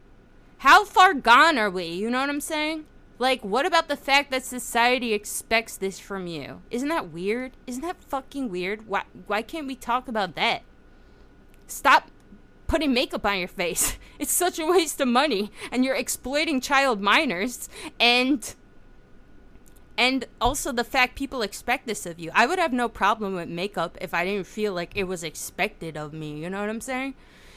how 0.58 0.84
far 0.84 1.14
gone 1.14 1.58
are 1.58 1.70
we? 1.70 1.86
You 1.86 2.10
know 2.10 2.20
what 2.20 2.28
I'm 2.28 2.40
saying? 2.40 2.84
Like, 3.18 3.44
what 3.44 3.64
about 3.64 3.88
the 3.88 3.96
fact 3.96 4.30
that 4.30 4.44
society 4.44 5.12
expects 5.12 5.76
this 5.76 5.98
from 5.98 6.26
you? 6.26 6.62
Isn't 6.70 6.88
that 6.88 7.10
weird? 7.10 7.52
Isn't 7.66 7.82
that 7.82 8.02
fucking 8.02 8.50
weird? 8.50 8.88
Why, 8.88 9.04
why 9.26 9.42
can't 9.42 9.66
we 9.66 9.76
talk 9.76 10.08
about 10.08 10.34
that? 10.34 10.62
Stop 11.66 12.10
putting 12.66 12.92
makeup 12.92 13.24
on 13.24 13.38
your 13.38 13.48
face. 13.48 13.98
It's 14.16 14.32
such 14.32 14.60
a 14.60 14.66
waste 14.66 15.00
of 15.00 15.08
money, 15.08 15.50
and 15.72 15.84
you're 15.84 15.96
exploiting 15.96 16.60
child 16.60 17.00
miners, 17.00 17.68
and 17.98 18.54
and 19.96 20.26
also 20.40 20.72
the 20.72 20.84
fact 20.84 21.16
people 21.16 21.42
expect 21.42 21.86
this 21.86 22.06
of 22.06 22.18
you. 22.18 22.30
I 22.34 22.46
would 22.46 22.58
have 22.58 22.72
no 22.72 22.88
problem 22.88 23.34
with 23.34 23.48
makeup 23.48 23.96
if 24.00 24.12
I 24.12 24.24
didn't 24.24 24.46
feel 24.46 24.72
like 24.72 24.92
it 24.94 25.04
was 25.04 25.22
expected 25.22 25.96
of 25.96 26.12
me. 26.12 26.38
You 26.38 26.50
know 26.50 26.60
what 26.60 26.70
I'm 26.70 26.80
saying? 26.80 27.14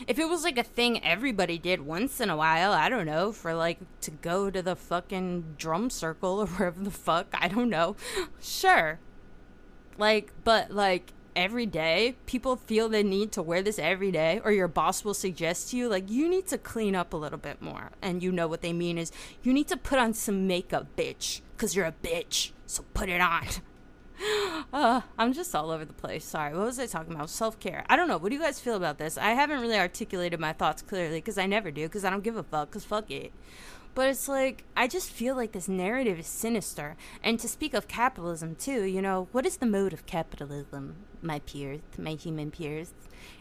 If 0.08 0.20
it 0.20 0.30
was 0.30 0.44
like 0.44 0.60
a 0.60 0.64
thing 0.64 1.04
everybody 1.04 1.58
did 1.58 1.82
once 1.82 2.22
in 2.22 2.30
a 2.30 2.38
while, 2.38 2.72
I 2.72 2.90
don't 2.90 3.08
know, 3.08 3.32
for 3.32 3.56
like 3.56 3.80
to 4.02 4.12
go 4.12 4.52
to 4.52 4.62
the 4.62 4.76
fucking 4.76 5.56
drum 5.58 5.90
circle 5.90 6.42
or 6.42 6.46
wherever 6.48 6.84
the 6.84 6.92
fuck, 6.92 7.28
I 7.34 7.48
don't 7.48 7.70
know. 7.70 7.96
Sure. 8.40 9.00
Like, 9.98 10.32
but 10.44 10.70
like 10.70 11.14
every 11.36 11.66
day, 11.66 12.16
people 12.26 12.56
feel 12.56 12.90
the 12.90 13.04
need 13.04 13.32
to 13.32 13.42
wear 13.42 13.62
this 13.62 13.80
every 13.80 14.12
day, 14.12 14.42
or 14.44 14.52
your 14.52 14.68
boss 14.68 15.06
will 15.06 15.14
suggest 15.14 15.70
to 15.70 15.78
you, 15.78 15.88
like, 15.88 16.10
you 16.10 16.28
need 16.28 16.48
to 16.48 16.58
clean 16.58 16.96
up 16.96 17.14
a 17.14 17.18
little 17.18 17.38
bit 17.38 17.62
more. 17.62 17.92
And 18.02 18.24
you 18.24 18.32
know 18.32 18.48
what 18.48 18.62
they 18.62 18.74
mean 18.74 18.98
is, 18.98 19.12
you 19.44 19.54
need 19.54 19.68
to 19.68 19.78
put 19.78 20.00
on 20.00 20.14
some 20.14 20.48
makeup, 20.48 20.88
bitch, 20.98 21.42
because 21.58 21.76
you're 21.76 21.86
a 21.86 21.94
bitch. 22.04 22.52
So 22.68 22.86
put 22.94 23.10
it 23.10 23.22
on. 23.22 23.46
Uh, 24.74 25.02
I'm 25.18 25.32
just 25.32 25.56
all 25.56 25.70
over 25.70 25.86
the 25.86 25.94
place. 25.94 26.26
Sorry. 26.26 26.54
What 26.54 26.66
was 26.66 26.80
I 26.80 26.88
talking 26.88 27.14
about? 27.14 27.30
Self 27.30 27.60
care. 27.60 27.86
I 27.88 27.96
don't 27.96 28.08
know. 28.08 28.18
What 28.18 28.30
do 28.30 28.36
you 28.36 28.42
guys 28.42 28.60
feel 28.60 28.76
about 28.76 28.98
this? 28.98 29.16
I 29.18 29.30
haven't 29.30 29.62
really 29.62 29.78
articulated 29.78 30.40
my 30.40 30.54
thoughts 30.54 30.82
clearly 30.82 31.20
because 31.20 31.38
I 31.38 31.46
never 31.46 31.70
do 31.70 31.84
because 31.84 32.04
I 32.04 32.10
don't 32.10 32.24
give 32.24 32.36
a 32.36 32.44
fuck 32.44 32.70
because 32.70 32.84
fuck 32.84 33.10
it. 33.12 33.32
But 33.94 34.10
it's 34.10 34.28
like, 34.28 34.64
I 34.76 34.88
just 34.88 35.10
feel 35.10 35.36
like 35.36 35.54
this 35.54 35.68
narrative 35.68 36.20
is 36.20 36.28
sinister. 36.28 36.98
And 37.24 37.40
to 37.40 37.48
speak 37.48 37.74
of 37.74 37.88
capitalism, 37.88 38.56
too, 38.56 38.84
you 38.84 39.02
know, 39.02 39.28
what 39.32 39.46
is 39.46 39.58
the 39.58 39.66
mode 39.66 39.94
of 39.94 40.06
capitalism, 40.06 40.96
my 41.22 41.40
peers, 41.40 41.82
my 41.98 42.16
human 42.16 42.52
peers? 42.52 42.94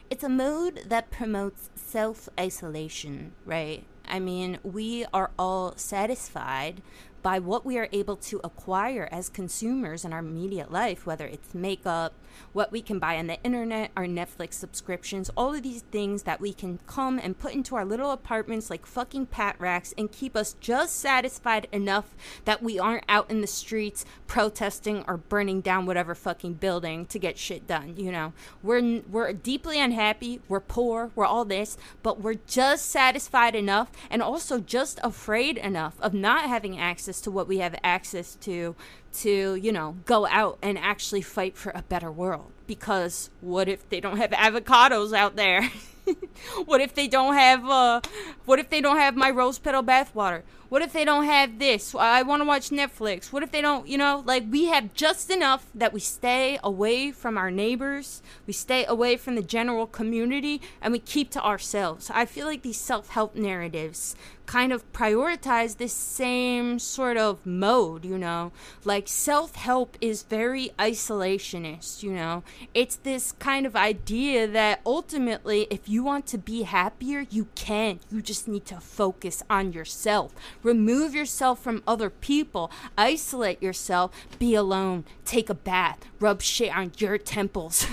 It's 0.08 0.24
a 0.24 0.28
mode 0.28 0.84
that 0.86 1.10
promotes 1.10 1.70
self 1.74 2.28
isolation, 2.38 3.32
right? 3.44 3.84
I 4.08 4.20
mean, 4.20 4.58
we 4.62 5.04
are 5.12 5.30
all 5.38 5.74
satisfied 5.76 6.80
by 7.26 7.40
what 7.40 7.66
we 7.66 7.76
are 7.76 7.88
able 7.90 8.14
to 8.14 8.40
acquire 8.44 9.08
as 9.10 9.28
consumers 9.28 10.04
in 10.04 10.12
our 10.12 10.20
immediate 10.20 10.70
life, 10.70 11.06
whether 11.06 11.26
it's 11.26 11.56
makeup, 11.56 12.14
what 12.52 12.72
we 12.72 12.82
can 12.82 12.98
buy 12.98 13.16
on 13.16 13.26
the 13.26 13.42
internet, 13.42 13.90
our 13.96 14.06
Netflix 14.06 14.54
subscriptions, 14.54 15.30
all 15.36 15.54
of 15.54 15.62
these 15.62 15.82
things 15.82 16.24
that 16.24 16.40
we 16.40 16.52
can 16.52 16.78
come 16.86 17.18
and 17.18 17.38
put 17.38 17.54
into 17.54 17.76
our 17.76 17.84
little 17.84 18.10
apartments 18.10 18.70
like 18.70 18.86
fucking 18.86 19.26
pat 19.26 19.56
racks 19.58 19.94
and 19.96 20.12
keep 20.12 20.36
us 20.36 20.54
just 20.60 20.96
satisfied 20.98 21.68
enough 21.72 22.14
that 22.44 22.62
we 22.62 22.78
aren't 22.78 23.04
out 23.08 23.30
in 23.30 23.40
the 23.40 23.46
streets 23.46 24.04
protesting 24.26 25.04
or 25.06 25.16
burning 25.16 25.60
down 25.60 25.86
whatever 25.86 26.14
fucking 26.14 26.54
building 26.54 27.06
to 27.06 27.18
get 27.18 27.38
shit 27.38 27.66
done, 27.66 27.94
you 27.96 28.10
know. 28.10 28.32
We're 28.62 29.02
we're 29.08 29.32
deeply 29.32 29.80
unhappy, 29.80 30.40
we're 30.48 30.60
poor, 30.60 31.10
we're 31.14 31.26
all 31.26 31.44
this, 31.44 31.76
but 32.02 32.20
we're 32.20 32.34
just 32.46 32.86
satisfied 32.86 33.54
enough 33.54 33.90
and 34.10 34.22
also 34.22 34.60
just 34.60 35.00
afraid 35.02 35.58
enough 35.58 35.94
of 36.00 36.14
not 36.14 36.44
having 36.44 36.78
access 36.78 37.20
to 37.22 37.30
what 37.30 37.48
we 37.48 37.58
have 37.58 37.74
access 37.82 38.34
to 38.36 38.74
to, 39.16 39.54
you 39.54 39.72
know, 39.72 39.96
go 40.04 40.26
out 40.26 40.58
and 40.62 40.78
actually 40.78 41.22
fight 41.22 41.56
for 41.56 41.72
a 41.74 41.82
better 41.82 42.10
world. 42.10 42.52
Because 42.66 43.30
what 43.40 43.68
if 43.68 43.88
they 43.88 44.00
don't 44.00 44.16
have 44.16 44.30
avocados 44.30 45.12
out 45.16 45.36
there? 45.36 45.70
what 46.64 46.80
if 46.80 46.94
they 46.94 47.08
don't 47.08 47.34
have 47.34 47.64
uh 47.68 48.00
what 48.44 48.58
if 48.58 48.70
they 48.70 48.80
don't 48.80 48.98
have 48.98 49.16
my 49.16 49.30
rose 49.30 49.58
petal 49.58 49.82
bathwater? 49.82 50.42
What 50.68 50.82
if 50.82 50.92
they 50.92 51.04
don't 51.04 51.26
have 51.26 51.60
this? 51.60 51.94
I 51.94 52.22
want 52.22 52.40
to 52.40 52.46
watch 52.46 52.70
Netflix. 52.70 53.32
What 53.32 53.44
if 53.44 53.52
they 53.52 53.60
don't, 53.60 53.86
you 53.86 53.96
know, 53.96 54.22
like 54.26 54.44
we 54.50 54.64
have 54.66 54.94
just 54.94 55.30
enough 55.30 55.66
that 55.74 55.92
we 55.92 56.00
stay 56.00 56.58
away 56.62 57.12
from 57.12 57.38
our 57.38 57.52
neighbors, 57.52 58.20
we 58.46 58.52
stay 58.52 58.84
away 58.86 59.16
from 59.16 59.36
the 59.36 59.42
general 59.42 59.86
community, 59.86 60.60
and 60.82 60.92
we 60.92 60.98
keep 60.98 61.30
to 61.30 61.44
ourselves. 61.44 62.10
I 62.12 62.24
feel 62.24 62.46
like 62.46 62.62
these 62.62 62.80
self 62.80 63.10
help 63.10 63.36
narratives 63.36 64.16
kind 64.46 64.72
of 64.72 64.90
prioritize 64.92 65.76
this 65.76 65.92
same 65.92 66.78
sort 66.78 67.16
of 67.16 67.44
mode, 67.44 68.04
you 68.04 68.16
know? 68.16 68.52
Like 68.84 69.08
self 69.08 69.56
help 69.56 69.96
is 70.00 70.22
very 70.22 70.70
isolationist, 70.78 72.02
you 72.02 72.12
know? 72.12 72.42
It's 72.72 72.96
this 72.96 73.32
kind 73.32 73.66
of 73.66 73.76
idea 73.76 74.46
that 74.46 74.80
ultimately, 74.86 75.66
if 75.70 75.88
you 75.88 76.02
want 76.02 76.26
to 76.28 76.38
be 76.38 76.62
happier, 76.62 77.26
you 77.30 77.48
can. 77.54 78.00
You 78.10 78.22
just 78.22 78.48
need 78.48 78.64
to 78.66 78.80
focus 78.80 79.42
on 79.50 79.72
yourself 79.72 80.32
Remove 80.62 81.14
yourself 81.14 81.62
from 81.62 81.82
other 81.86 82.10
people. 82.10 82.70
Isolate 82.96 83.62
yourself. 83.62 84.10
Be 84.38 84.54
alone. 84.54 85.04
Take 85.24 85.50
a 85.50 85.54
bath. 85.54 86.06
Rub 86.20 86.42
shit 86.42 86.76
on 86.76 86.92
your 86.98 87.18
temples. 87.18 87.86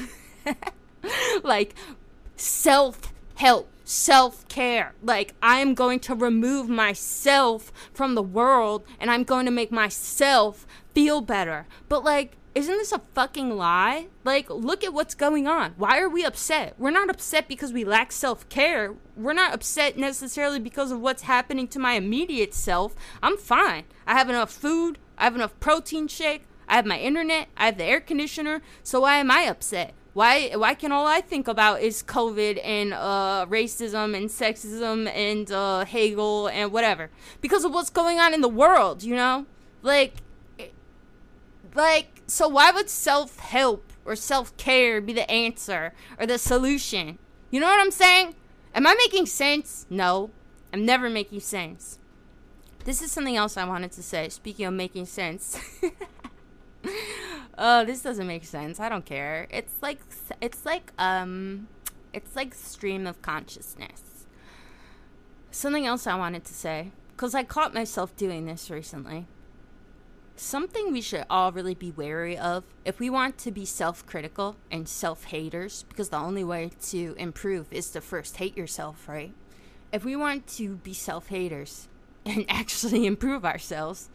like 1.43 1.76
self 2.36 3.13
help, 3.36 3.69
self 3.84 4.47
care. 4.47 4.93
Like, 5.02 5.34
I'm 5.41 5.73
going 5.73 5.99
to 6.02 6.15
remove 6.15 6.69
myself 6.69 7.71
from 7.93 8.15
the 8.15 8.23
world 8.23 8.84
and 8.99 9.10
I'm 9.12 9.23
going 9.23 9.45
to 9.45 9.52
make 9.52 9.71
myself 9.71 10.65
feel 10.93 11.21
better. 11.21 11.67
But, 11.89 12.04
like, 12.04 12.38
isn't 12.55 12.77
this 12.77 12.91
a 12.91 13.01
fucking 13.13 13.57
lie? 13.57 14.07
Like, 14.23 14.49
look 14.49 14.83
at 14.83 14.93
what's 14.93 15.15
going 15.15 15.47
on. 15.47 15.73
Why 15.77 15.99
are 15.99 16.09
we 16.09 16.23
upset? 16.23 16.75
We're 16.77 16.91
not 16.91 17.09
upset 17.09 17.47
because 17.47 17.73
we 17.73 17.83
lack 17.83 18.11
self 18.11 18.47
care. 18.49 18.95
We're 19.15 19.33
not 19.33 19.53
upset 19.53 19.97
necessarily 19.97 20.59
because 20.59 20.91
of 20.91 20.99
what's 20.99 21.23
happening 21.23 21.67
to 21.69 21.79
my 21.79 21.93
immediate 21.93 22.53
self. 22.53 22.95
I'm 23.23 23.37
fine. 23.37 23.85
I 24.05 24.13
have 24.13 24.29
enough 24.29 24.51
food. 24.51 24.99
I 25.17 25.23
have 25.23 25.35
enough 25.35 25.59
protein 25.59 26.07
shake. 26.07 26.43
I 26.67 26.75
have 26.75 26.85
my 26.85 26.99
internet. 26.99 27.47
I 27.57 27.65
have 27.67 27.77
the 27.77 27.85
air 27.85 27.99
conditioner. 27.99 28.61
So 28.83 29.01
why 29.01 29.17
am 29.17 29.31
I 29.31 29.43
upset? 29.43 29.93
Why 30.13 30.51
why 30.55 30.75
can 30.75 30.91
all 30.91 31.07
I 31.07 31.21
think 31.21 31.47
about 31.47 31.81
is 31.81 32.03
COVID 32.03 32.59
and 32.63 32.93
uh, 32.93 33.47
racism 33.49 34.15
and 34.15 34.29
sexism 34.29 35.07
and 35.07 35.51
uh, 35.51 35.85
Hegel 35.85 36.47
and 36.47 36.71
whatever? 36.71 37.09
Because 37.41 37.65
of 37.65 37.73
what's 37.73 37.89
going 37.89 38.19
on 38.19 38.31
in 38.33 38.41
the 38.41 38.49
world, 38.49 39.01
you 39.01 39.15
know? 39.15 39.47
Like 39.81 40.17
like, 41.75 42.21
so 42.27 42.47
why 42.47 42.71
would 42.71 42.89
self 42.89 43.39
help 43.39 43.91
or 44.05 44.15
self 44.15 44.55
care 44.57 45.01
be 45.01 45.13
the 45.13 45.29
answer 45.29 45.93
or 46.19 46.25
the 46.25 46.38
solution? 46.38 47.17
You 47.51 47.59
know 47.59 47.67
what 47.67 47.79
I'm 47.79 47.91
saying? 47.91 48.36
Am 48.75 48.88
I 48.88 48.95
making 48.95 49.27
sense? 49.27 49.86
No, 49.89 50.31
I'm 50.71 50.86
never 50.86 51.09
making 51.09 51.41
sense. 51.41 51.99
This 52.86 53.01
is 53.01 53.12
something 53.12 53.38
else 53.38 53.55
I 53.55 53.65
wanted 53.65 53.91
to 53.93 54.03
say. 54.03 54.29
Speaking 54.29 54.65
of 54.65 54.73
making 54.73 55.05
sense. 55.05 55.57
oh, 57.57 57.86
this 57.86 58.01
doesn't 58.01 58.27
make 58.27 58.43
sense. 58.43 58.79
I 58.79 58.89
don't 58.89 59.05
care. 59.05 59.47
It's 59.49 59.73
like 59.81 59.99
it's 60.41 60.65
like 60.65 60.91
um 60.97 61.67
it's 62.12 62.36
like 62.36 62.53
stream 62.53 63.07
of 63.07 63.21
consciousness. 63.21 64.25
Something 65.51 65.86
else 65.86 66.07
I 66.07 66.15
wanted 66.15 66.43
to 66.45 66.53
say 66.53 66.91
cuz 67.15 67.36
I 67.36 67.43
caught 67.43 67.73
myself 67.73 68.15
doing 68.17 68.45
this 68.45 68.69
recently 68.69 69.27
something 70.36 70.91
we 70.91 71.02
should 71.02 71.26
all 71.30 71.52
really 71.52 71.76
be 71.76 71.91
wary 71.91 72.38
of 72.38 72.63
if 72.86 73.00
we 73.00 73.10
want 73.10 73.38
to 73.39 73.52
be 73.52 73.65
self 73.65 74.06
critical 74.06 74.56
and 74.72 74.88
self 74.88 75.26
haters, 75.26 75.86
because 75.89 76.10
the 76.10 76.17
only 76.17 76.43
way 76.43 76.72
to 76.89 77.15
improve 77.17 77.72
is 77.72 77.89
to 77.91 78.02
first 78.02 78.38
hate 78.38 78.58
yourself, 78.58 79.08
right? 79.08 79.34
If 79.91 80.04
we 80.04 80.15
want 80.15 80.48
to 80.58 80.78
be 80.78 80.93
self 80.93 81.28
haters 81.28 81.88
and 82.26 82.46
actually 82.50 83.06
improve 83.06 83.46
ourselves, 83.46 84.10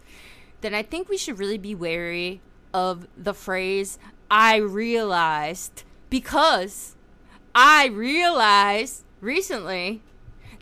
then 0.61 0.75
I 0.75 0.83
think 0.83 1.09
we 1.09 1.19
should 1.19 1.39
really 1.39 1.59
be 1.59 1.75
wary 1.75 2.41
of 2.75 3.07
the 3.17 3.35
phrase, 3.35 3.99
I 4.31 4.57
realized, 4.57 5.85
because 6.11 6.97
I 7.55 7.87
realized 7.87 9.05
recently 9.21 10.03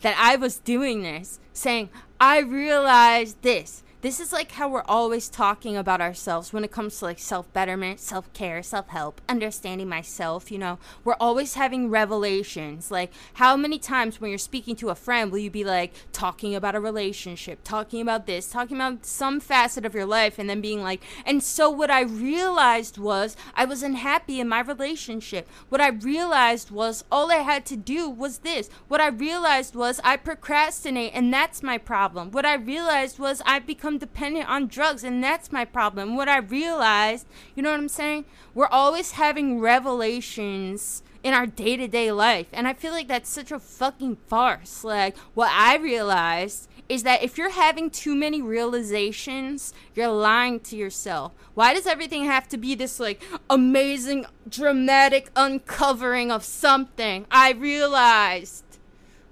that 0.01 0.15
I 0.17 0.35
was 0.35 0.59
doing 0.59 1.03
this, 1.03 1.39
saying, 1.53 1.89
I 2.19 2.39
realized 2.39 3.41
this. 3.41 3.83
This 4.07 4.21
is 4.21 4.31
like 4.31 4.53
how 4.53 4.69
we're 4.69 4.85
always 4.87 5.27
talking 5.27 5.75
about 5.75 5.99
ourselves 5.99 6.53
when 6.53 6.63
it 6.63 6.71
comes 6.71 6.97
to 6.99 7.03
like 7.03 7.19
self 7.19 7.51
betterment, 7.51 7.99
self 7.99 8.31
care, 8.31 8.63
self 8.63 8.87
help, 8.87 9.19
understanding 9.27 9.89
myself. 9.89 10.49
You 10.49 10.59
know, 10.59 10.79
we're 11.03 11.17
always 11.19 11.55
having 11.55 11.89
revelations. 11.89 12.89
Like, 12.89 13.11
how 13.33 13.57
many 13.57 13.77
times 13.77 14.21
when 14.21 14.31
you're 14.31 14.37
speaking 14.37 14.77
to 14.77 14.91
a 14.91 14.95
friend 14.95 15.29
will 15.29 15.39
you 15.39 15.51
be 15.51 15.65
like 15.65 15.93
talking 16.13 16.55
about 16.55 16.73
a 16.73 16.79
relationship, 16.79 17.65
talking 17.65 17.99
about 17.99 18.27
this, 18.27 18.47
talking 18.47 18.77
about 18.77 19.05
some 19.05 19.41
facet 19.41 19.85
of 19.85 19.93
your 19.93 20.05
life, 20.05 20.39
and 20.39 20.49
then 20.49 20.61
being 20.61 20.81
like, 20.81 21.03
and 21.25 21.43
so 21.43 21.69
what 21.69 21.91
I 21.91 22.03
realized 22.03 22.97
was 22.97 23.35
I 23.55 23.65
was 23.65 23.83
unhappy 23.83 24.39
in 24.39 24.47
my 24.47 24.61
relationship. 24.61 25.49
What 25.67 25.81
I 25.81 25.89
realized 25.89 26.71
was 26.71 27.03
all 27.11 27.29
I 27.29 27.39
had 27.39 27.65
to 27.65 27.75
do 27.75 28.09
was 28.09 28.37
this. 28.37 28.69
What 28.87 29.01
I 29.01 29.09
realized 29.09 29.75
was 29.75 29.99
I 30.01 30.15
procrastinate, 30.15 31.11
and 31.13 31.33
that's 31.33 31.61
my 31.61 31.77
problem. 31.77 32.31
What 32.31 32.45
I 32.45 32.53
realized 32.55 33.19
was 33.19 33.41
I've 33.45 33.67
become 33.67 33.96
dependent 33.97 34.47
on 34.49 34.67
drugs 34.67 35.03
and 35.03 35.23
that's 35.23 35.51
my 35.51 35.65
problem 35.65 36.15
what 36.15 36.29
i 36.29 36.37
realized 36.37 37.27
you 37.55 37.63
know 37.63 37.71
what 37.71 37.79
i'm 37.79 37.89
saying 37.89 38.25
we're 38.53 38.67
always 38.67 39.11
having 39.11 39.59
revelations 39.59 41.03
in 41.23 41.33
our 41.33 41.45
day-to-day 41.45 42.11
life 42.11 42.47
and 42.53 42.67
i 42.67 42.73
feel 42.73 42.91
like 42.91 43.07
that's 43.07 43.29
such 43.29 43.51
a 43.51 43.59
fucking 43.59 44.15
farce 44.27 44.83
like 44.83 45.17
what 45.33 45.51
i 45.51 45.75
realized 45.77 46.69
is 46.89 47.03
that 47.03 47.23
if 47.23 47.37
you're 47.37 47.49
having 47.51 47.89
too 47.89 48.15
many 48.15 48.41
realizations, 48.41 49.73
you're 49.93 50.07
lying 50.07 50.59
to 50.61 50.75
yourself. 50.75 51.33
Why 51.53 51.73
does 51.73 51.87
everything 51.87 52.25
have 52.25 52.47
to 52.49 52.57
be 52.57 52.75
this 52.75 52.99
like 52.99 53.21
amazing, 53.49 54.25
dramatic 54.47 55.29
uncovering 55.35 56.31
of 56.31 56.43
something? 56.43 57.25
I 57.29 57.51
realized 57.51 58.63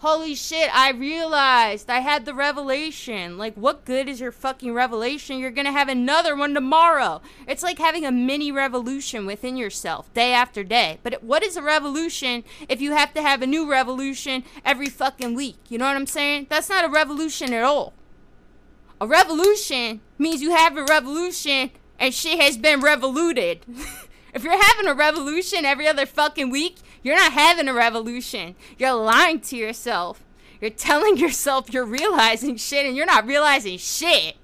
holy 0.05 0.35
shit, 0.35 0.69
I 0.71 0.91
realized 0.91 1.89
I 1.89 2.01
had 2.01 2.25
the 2.25 2.35
revelation. 2.35 3.39
Like, 3.39 3.55
what 3.55 3.85
good 3.85 4.07
is 4.07 4.19
your 4.19 4.31
fucking 4.31 4.71
revelation? 4.71 5.39
You're 5.39 5.49
gonna 5.49 5.71
have 5.71 5.89
another 5.89 6.35
one 6.35 6.53
tomorrow. 6.53 7.23
It's 7.47 7.63
like 7.63 7.79
having 7.79 8.05
a 8.05 8.11
mini 8.11 8.51
revolution 8.51 9.25
within 9.25 9.57
yourself 9.57 10.13
day 10.13 10.31
after 10.31 10.63
day. 10.63 10.99
But 11.01 11.23
what 11.23 11.41
is 11.41 11.57
a 11.57 11.63
revolution 11.63 12.43
if 12.69 12.81
you 12.81 12.91
have 12.91 13.15
to 13.15 13.21
have 13.23 13.41
a 13.41 13.47
new 13.47 13.67
revolution 13.67 14.43
every 14.63 14.89
fucking 14.89 15.33
week? 15.33 15.57
You 15.69 15.79
know 15.79 15.85
what 15.85 15.95
I'm 15.95 16.05
saying? 16.05 16.47
That's 16.51 16.69
not 16.69 16.85
a 16.85 16.89
revolution 16.89 17.51
at 17.51 17.63
all. 17.63 17.93
A 19.01 19.07
revolution 19.07 20.01
means 20.19 20.39
you 20.39 20.51
have 20.51 20.77
a 20.77 20.85
revolution 20.85 21.71
and 21.99 22.13
shit 22.13 22.39
has 22.39 22.57
been 22.57 22.79
revoluted. 22.79 23.65
if 24.35 24.43
you're 24.43 24.61
having 24.61 24.87
a 24.87 24.93
revolution 24.93 25.63
every 25.63 25.87
other 25.87 26.05
fucking 26.05 26.49
week, 26.49 26.75
you're 27.01 27.15
not 27.15 27.31
having 27.31 27.69
a 27.69 27.73
revolution. 27.73 28.55
You're 28.77 28.93
lying 28.93 29.39
to 29.39 29.55
yourself. 29.55 30.23
You're 30.59 30.69
telling 30.69 31.15
yourself 31.25 31.73
you're 31.73 31.85
realizing 31.85 32.57
shit 32.57 32.85
and 32.85 32.97
you're 32.97 33.05
not 33.05 33.25
realizing 33.25 33.77
shit. 33.77 34.35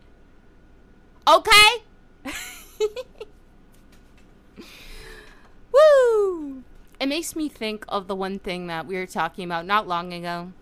Okay? 1.28 1.84
Woo! 5.74 6.64
It 7.00 7.08
makes 7.08 7.36
me 7.36 7.50
think 7.50 7.84
of 7.90 8.08
the 8.08 8.16
one 8.16 8.40
thing 8.40 8.68
that 8.68 8.88
we 8.88 8.96
were 8.96 9.06
talking 9.06 9.44
about 9.44 9.66
not 9.66 9.90
long 9.90 10.14
ago 10.14 10.54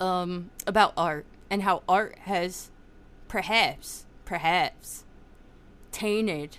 um, 0.00 0.50
about 0.68 0.92
art 0.96 1.26
and 1.50 1.62
how 1.62 1.82
art 1.88 2.16
has 2.20 2.70
perhaps, 3.26 4.06
perhaps 4.24 5.04
tainted 5.90 6.58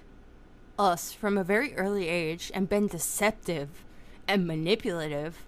us 0.80 1.12
from 1.12 1.38
a 1.38 1.44
very 1.44 1.76
early 1.76 2.08
age 2.08 2.52
and 2.56 2.70
been 2.70 2.88
deceptive 2.88 3.84
and 4.28 4.48
manipulative. 4.48 5.46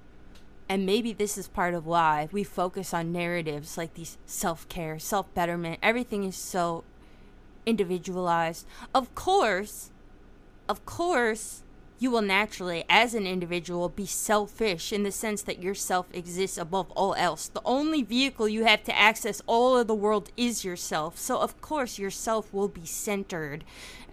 And 0.67 0.85
maybe 0.85 1.13
this 1.13 1.37
is 1.37 1.47
part 1.47 1.73
of 1.73 1.85
why 1.85 2.29
we 2.31 2.43
focus 2.43 2.93
on 2.93 3.11
narratives 3.11 3.77
like 3.77 3.93
these 3.93 4.17
self 4.25 4.67
care, 4.69 4.99
self 4.99 5.33
betterment. 5.33 5.79
Everything 5.81 6.23
is 6.23 6.35
so 6.35 6.83
individualized. 7.65 8.65
Of 8.93 9.13
course, 9.15 9.91
of 10.69 10.85
course, 10.85 11.63
you 12.01 12.09
will 12.09 12.23
naturally, 12.23 12.83
as 12.89 13.13
an 13.13 13.27
individual, 13.27 13.87
be 13.87 14.07
selfish 14.07 14.91
in 14.91 15.03
the 15.03 15.11
sense 15.11 15.43
that 15.43 15.61
yourself 15.61 16.07
exists 16.13 16.57
above 16.57 16.89
all 16.95 17.13
else. 17.13 17.47
The 17.47 17.61
only 17.63 18.01
vehicle 18.01 18.49
you 18.49 18.65
have 18.65 18.83
to 18.85 18.97
access 18.97 19.39
all 19.45 19.77
of 19.77 19.85
the 19.85 19.93
world 19.93 20.31
is 20.35 20.65
yourself. 20.65 21.19
So, 21.19 21.37
of 21.37 21.61
course, 21.61 21.99
yourself 21.99 22.51
will 22.51 22.69
be 22.69 22.87
centered 22.87 23.63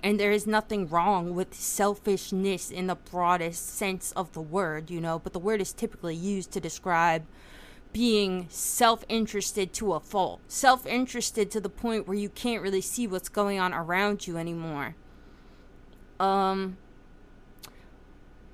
and 0.00 0.20
there 0.20 0.32
is 0.32 0.46
nothing 0.46 0.86
wrong 0.86 1.34
with 1.34 1.54
selfishness 1.54 2.70
in 2.70 2.88
the 2.88 2.94
broadest 2.94 3.66
sense 3.66 4.12
of 4.12 4.34
the 4.34 4.42
word, 4.42 4.90
you 4.90 5.00
know, 5.00 5.18
but 5.18 5.32
the 5.32 5.38
word 5.38 5.62
is 5.62 5.72
typically 5.72 6.14
used 6.14 6.52
to 6.52 6.60
describe 6.60 7.24
being 7.94 8.48
self 8.50 9.02
interested 9.08 9.72
to 9.72 9.94
a 9.94 10.00
fault, 10.00 10.40
self 10.46 10.86
interested 10.86 11.50
to 11.50 11.58
the 11.58 11.70
point 11.70 12.06
where 12.06 12.18
you 12.18 12.28
can't 12.28 12.62
really 12.62 12.82
see 12.82 13.06
what's 13.06 13.30
going 13.30 13.58
on 13.58 13.72
around 13.72 14.26
you 14.26 14.36
anymore. 14.36 14.94
Um, 16.20 16.76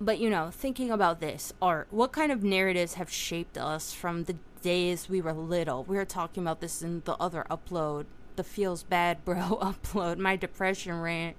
but 0.01 0.19
you 0.19 0.31
know, 0.31 0.51
thinking 0.51 0.91
about 0.91 1.21
this 1.21 1.53
art, 1.63 1.89
what 1.91 2.13
kind 2.13 2.33
of 2.33 2.43
narratives 2.43 2.95
have 2.95 3.11
shaped 3.11 3.57
us 3.57 3.93
from 3.93 4.25
the 4.25 4.37
days 4.63 5.09
we 5.09 5.21
were 5.21 5.33
little? 5.33 5.85
We 5.85 5.97
were 5.97 6.05
talking 6.05 6.43
about 6.43 6.61
this 6.61 6.83
in 6.83 7.03
the 7.05 7.15
other 7.15 7.45
upload 7.51 8.07
the 8.37 8.45
feels 8.45 8.83
bad 8.83 9.25
bro 9.25 9.37
upload 9.63 10.19
my 10.19 10.37
depression 10.37 11.01
rant 11.01 11.37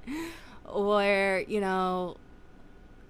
where 0.74 1.42
you 1.42 1.60
know 1.60 2.18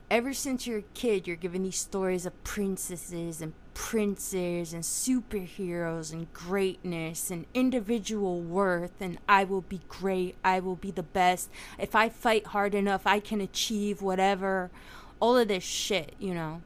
ever 0.10 0.34
since 0.34 0.68
you're 0.68 0.80
a 0.80 0.94
kid 0.94 1.28
you're 1.28 1.36
given 1.36 1.64
these 1.64 1.78
stories 1.78 2.26
of 2.26 2.44
princesses 2.44 3.42
and 3.42 3.54
princes 3.74 4.74
and 4.74 4.84
superheroes 4.84 6.14
and 6.14 6.32
greatness 6.32 7.30
and 7.30 7.46
individual 7.54 8.40
worth 8.40 8.94
and 9.02 9.18
I 9.28 9.44
will 9.44 9.62
be 9.62 9.82
great 9.90 10.36
I 10.44 10.60
will 10.62 10.78
be 10.78 10.92
the 10.92 11.04
best 11.04 11.50
if 11.78 11.96
I 11.96 12.08
fight 12.08 12.48
hard 12.48 12.74
enough 12.74 13.06
I 13.06 13.20
can 13.20 13.42
achieve 13.42 14.02
whatever 14.02 14.72
all 15.20 15.38
of 15.38 15.48
this 15.48 15.64
shit 15.64 16.14
you 16.20 16.34
know 16.34 16.62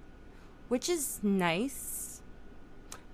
which 0.67 0.89
is 0.89 1.19
nice 1.23 2.09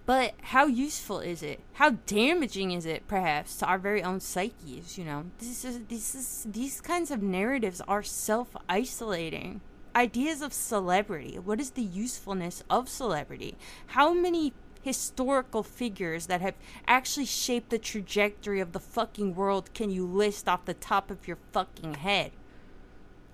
but 0.06 0.36
how 0.41 0.67
useful 0.67 1.19
is 1.19 1.41
it? 1.41 1.60
How 1.74 1.91
damaging 2.06 2.71
is 2.71 2.86
it, 2.86 3.08
perhaps, 3.08 3.56
to 3.58 3.65
our 3.65 3.80
very 3.80 4.04
own 4.04 4.19
psyches? 4.19 4.98
You 4.98 5.06
know, 5.06 5.26
this 5.39 5.65
is 5.65 5.80
this 5.89 6.13
is 6.13 6.45
these 6.50 6.80
kinds 6.80 7.10
of 7.10 7.24
narratives 7.24 7.82
are 7.88 8.04
self-isolating. 8.04 9.62
Ideas 9.95 10.41
of 10.41 10.54
celebrity. 10.54 11.39
What 11.39 11.60
is 11.60 11.71
the 11.71 11.82
usefulness 11.82 12.63
of 12.69 12.88
celebrity? 12.88 13.56
How 13.88 14.13
many 14.13 14.54
historical 14.84 15.63
figures 15.63 16.28
that 16.28 16.41
have 16.41 16.54
actually 16.86 17.26
shaped 17.26 17.71
the 17.71 17.80
trajectory 17.80 18.60
of 18.60 18.74
the 18.74 18.80
fucking 18.80 19.34
world 19.34 19.74
can 19.74 19.89
you 19.89 20.06
list 20.06 20.48
off 20.48 20.65
the 20.65 20.76
top 20.76 21.10
of 21.10 21.28
your 21.28 21.38
fucking 21.52 21.95
head? 21.95 22.32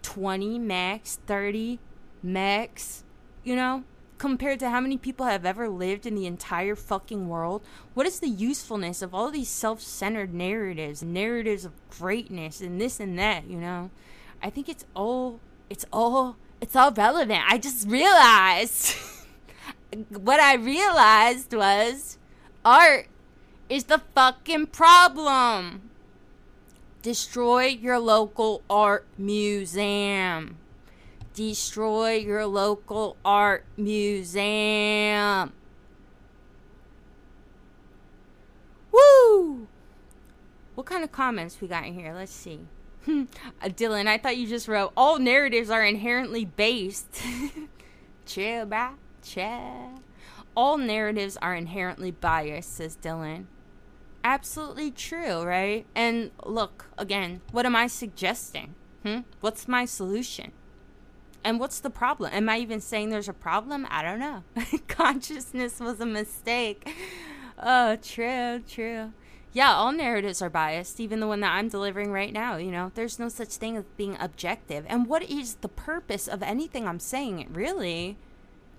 20 0.03 0.57
max, 0.59 1.19
30 1.25 1.79
max, 2.23 3.03
you 3.43 3.55
know? 3.55 3.83
compared 4.21 4.59
to 4.59 4.69
how 4.69 4.79
many 4.79 4.99
people 4.99 5.25
have 5.25 5.47
ever 5.47 5.67
lived 5.67 6.05
in 6.05 6.13
the 6.13 6.27
entire 6.27 6.75
fucking 6.75 7.27
world? 7.27 7.59
What 7.95 8.05
is 8.05 8.19
the 8.19 8.29
usefulness 8.29 9.01
of 9.01 9.15
all 9.15 9.31
these 9.31 9.49
self 9.49 9.81
centered 9.81 10.31
narratives, 10.31 11.01
narratives 11.01 11.65
of 11.65 11.73
greatness 11.89 12.61
and 12.61 12.79
this 12.79 12.99
and 12.99 13.17
that, 13.17 13.47
you 13.47 13.57
know? 13.57 13.89
I 14.39 14.51
think 14.51 14.69
it's 14.69 14.85
all, 14.95 15.39
it's 15.71 15.87
all, 15.91 16.37
it's 16.61 16.75
all 16.75 16.91
relevant. 16.91 17.41
I 17.47 17.57
just 17.57 17.87
realized, 17.87 18.95
what 20.09 20.39
I 20.39 20.53
realized 20.53 21.51
was 21.51 22.19
art 22.63 23.07
is 23.69 23.85
the 23.85 24.03
fucking 24.13 24.67
problem. 24.67 25.89
Destroy 27.01 27.65
your 27.65 27.97
local 27.97 28.61
art 28.69 29.07
museum 29.17 30.57
destroy 31.33 32.15
your 32.15 32.45
local 32.45 33.17
art 33.23 33.65
museum. 33.77 35.53
Woo! 38.91 39.67
What 40.75 40.85
kind 40.85 41.03
of 41.03 41.11
comments 41.11 41.59
we 41.61 41.67
got 41.67 41.85
in 41.85 41.93
here? 41.93 42.13
Let's 42.13 42.31
see. 42.31 42.61
uh, 43.07 43.25
Dylan, 43.63 44.07
I 44.07 44.17
thought 44.17 44.37
you 44.37 44.47
just 44.47 44.67
wrote 44.67 44.91
all 44.95 45.19
narratives 45.19 45.69
are 45.69 45.83
inherently 45.83 46.45
based. 46.45 47.21
chill, 48.25 48.65
bro. 48.65 48.89
Chill. 49.23 50.01
All 50.55 50.77
narratives 50.77 51.37
are 51.37 51.55
inherently 51.55 52.11
biased, 52.11 52.75
says 52.75 52.97
Dylan. 53.01 53.45
absolutely 54.23 54.91
true, 54.91 55.41
right? 55.43 55.85
And 55.95 56.31
look, 56.45 56.87
again, 56.97 57.41
what 57.51 57.65
am 57.65 57.75
I 57.75 57.87
suggesting? 57.87 58.75
Hmm? 59.03 59.19
What's 59.39 59.67
my 59.67 59.85
solution? 59.85 60.51
And 61.43 61.59
what's 61.59 61.79
the 61.79 61.89
problem? 61.89 62.31
Am 62.33 62.49
I 62.49 62.57
even 62.57 62.81
saying 62.81 63.09
there's 63.09 63.29
a 63.29 63.33
problem? 63.33 63.87
I 63.89 64.03
don't 64.03 64.19
know. 64.19 64.43
Consciousness 64.87 65.79
was 65.79 65.99
a 65.99 66.05
mistake. 66.05 66.89
Oh, 67.61 67.95
true, 67.95 68.61
true. 68.67 69.13
Yeah, 69.53 69.73
all 69.73 69.91
narratives 69.91 70.41
are 70.41 70.49
biased, 70.49 70.99
even 70.99 71.19
the 71.19 71.27
one 71.27 71.41
that 71.41 71.51
I'm 71.51 71.67
delivering 71.67 72.11
right 72.11 72.31
now. 72.31 72.55
You 72.55 72.71
know, 72.71 72.91
there's 72.95 73.19
no 73.19 73.27
such 73.27 73.55
thing 73.55 73.75
as 73.75 73.83
being 73.97 74.15
objective. 74.19 74.85
And 74.87 75.07
what 75.07 75.23
is 75.23 75.55
the 75.55 75.67
purpose 75.67 76.27
of 76.27 76.41
anything 76.41 76.87
I'm 76.87 76.99
saying, 76.99 77.47
really? 77.51 78.17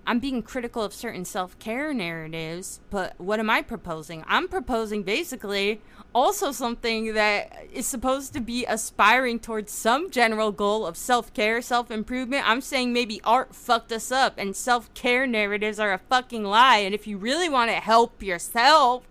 I'm 0.05 0.19
being 0.19 0.41
critical 0.41 0.83
of 0.83 0.93
certain 0.93 1.23
self 1.23 1.57
care 1.59 1.93
narratives, 1.93 2.81
but 2.89 3.13
what 3.17 3.39
am 3.39 3.49
I 3.49 3.61
proposing? 3.61 4.23
I'm 4.27 4.47
proposing 4.47 5.03
basically 5.03 5.81
also 6.13 6.51
something 6.51 7.13
that 7.13 7.65
is 7.71 7.87
supposed 7.87 8.33
to 8.33 8.41
be 8.41 8.65
aspiring 8.65 9.39
towards 9.39 9.71
some 9.71 10.11
general 10.11 10.51
goal 10.51 10.85
of 10.85 10.97
self 10.97 11.33
care, 11.33 11.61
self 11.61 11.89
improvement. 11.89 12.47
I'm 12.47 12.61
saying 12.61 12.91
maybe 12.91 13.21
art 13.23 13.55
fucked 13.55 13.91
us 13.91 14.11
up 14.11 14.33
and 14.37 14.55
self 14.55 14.93
care 14.93 15.25
narratives 15.25 15.79
are 15.79 15.93
a 15.93 15.97
fucking 15.97 16.43
lie. 16.43 16.77
And 16.77 16.93
if 16.93 17.07
you 17.07 17.17
really 17.17 17.47
want 17.47 17.71
to 17.71 17.77
help 17.77 18.21
yourself, 18.21 19.03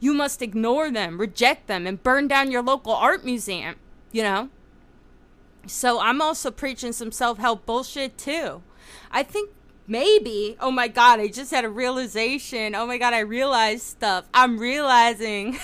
you 0.00 0.12
must 0.12 0.42
ignore 0.42 0.90
them, 0.90 1.18
reject 1.18 1.66
them, 1.66 1.86
and 1.86 2.02
burn 2.02 2.28
down 2.28 2.50
your 2.50 2.62
local 2.62 2.92
art 2.92 3.24
museum, 3.24 3.76
you 4.12 4.22
know? 4.22 4.50
So 5.66 6.00
I'm 6.00 6.20
also 6.20 6.50
preaching 6.50 6.92
some 6.92 7.10
self 7.10 7.38
help 7.38 7.64
bullshit 7.64 8.18
too. 8.18 8.62
I 9.10 9.22
think 9.22 9.50
maybe. 9.86 10.56
Oh 10.60 10.70
my 10.70 10.88
god 10.88 11.20
i 11.20 11.28
just 11.28 11.50
had 11.50 11.64
a 11.64 11.70
realization. 11.70 12.74
Oh 12.74 12.86
my 12.86 12.98
god 12.98 13.14
i 13.14 13.20
realized 13.20 13.82
stuff. 13.82 14.26
I'm 14.32 14.58
realizing 14.58 15.58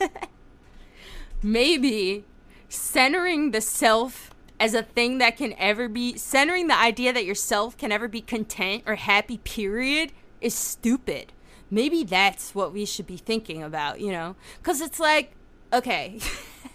maybe 1.42 2.24
centering 2.68 3.52
the 3.52 3.60
self 3.60 4.30
as 4.60 4.74
a 4.74 4.82
thing 4.82 5.18
that 5.18 5.36
can 5.36 5.54
ever 5.58 5.88
be 5.88 6.16
centering 6.16 6.66
the 6.66 6.78
idea 6.78 7.12
that 7.12 7.24
yourself 7.24 7.76
can 7.76 7.92
ever 7.92 8.08
be 8.08 8.20
content 8.20 8.82
or 8.86 8.96
happy 8.96 9.38
period 9.38 10.12
is 10.40 10.54
stupid. 10.54 11.32
Maybe 11.70 12.02
that's 12.02 12.54
what 12.54 12.72
we 12.72 12.84
should 12.84 13.06
be 13.06 13.16
thinking 13.16 13.62
about 13.62 14.00
you 14.00 14.12
know? 14.12 14.36
Because 14.58 14.80
it's 14.80 15.00
like 15.00 15.32
okay 15.72 16.18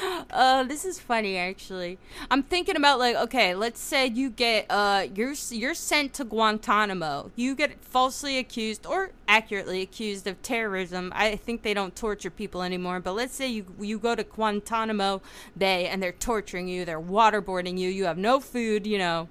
uh, 0.30 0.64
this 0.64 0.84
is 0.84 0.98
funny 0.98 1.36
actually. 1.36 1.98
I'm 2.30 2.42
thinking 2.42 2.76
about 2.76 2.98
like, 2.98 3.16
okay, 3.16 3.54
let's 3.54 3.80
say 3.80 4.06
you 4.06 4.30
get 4.30 4.66
uh, 4.70 5.06
you're 5.14 5.34
you're 5.50 5.74
sent 5.74 6.14
to 6.14 6.24
Guantanamo. 6.24 7.30
You 7.36 7.54
get 7.54 7.82
falsely 7.84 8.38
accused 8.38 8.86
or 8.86 9.10
accurately 9.28 9.82
accused 9.82 10.26
of 10.26 10.40
terrorism. 10.42 11.12
I 11.14 11.36
think 11.36 11.62
they 11.62 11.74
don't 11.74 11.94
torture 11.94 12.30
people 12.30 12.62
anymore, 12.62 13.00
but 13.00 13.12
let's 13.12 13.34
say 13.34 13.48
you 13.48 13.66
you 13.80 13.98
go 13.98 14.14
to 14.14 14.24
Guantanamo 14.24 15.22
Bay 15.56 15.86
and 15.86 16.02
they're 16.02 16.12
torturing 16.12 16.68
you, 16.68 16.84
they're 16.84 17.00
waterboarding 17.00 17.78
you, 17.78 17.88
you 17.88 18.04
have 18.04 18.18
no 18.18 18.40
food, 18.40 18.86
you 18.86 18.98
know. 18.98 19.28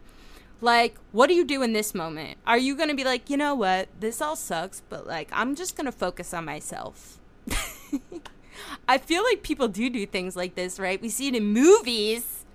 Like, 0.62 0.95
what 1.12 1.28
do 1.28 1.34
you 1.34 1.43
do 1.43 1.62
in 1.63 1.73
this 1.73 1.93
moment? 1.93 2.38
Are 2.47 2.58
you 2.58 2.75
gonna 2.75 2.95
be 2.95 3.04
like, 3.04 3.30
you 3.30 3.38
know 3.38 3.54
what, 3.56 3.89
this 3.99 4.21
all 4.21 4.36
sucks, 4.36 4.82
but 4.89 5.06
like, 5.06 5.30
I'm 5.32 5.56
just 5.56 5.75
gonna 5.75 5.91
focus 5.91 6.34
on 6.34 6.45
myself. 6.45 7.19
I 8.88 8.98
feel 8.98 9.24
like 9.24 9.44
people 9.44 9.68
do 9.68 9.89
do 9.89 10.06
things 10.06 10.36
like 10.36 10.56
this, 10.56 10.80
right? 10.80 11.02
We 11.02 11.10
see 11.10 11.28
it 11.28 11.36
in 11.36 11.46
movies, 11.46 12.46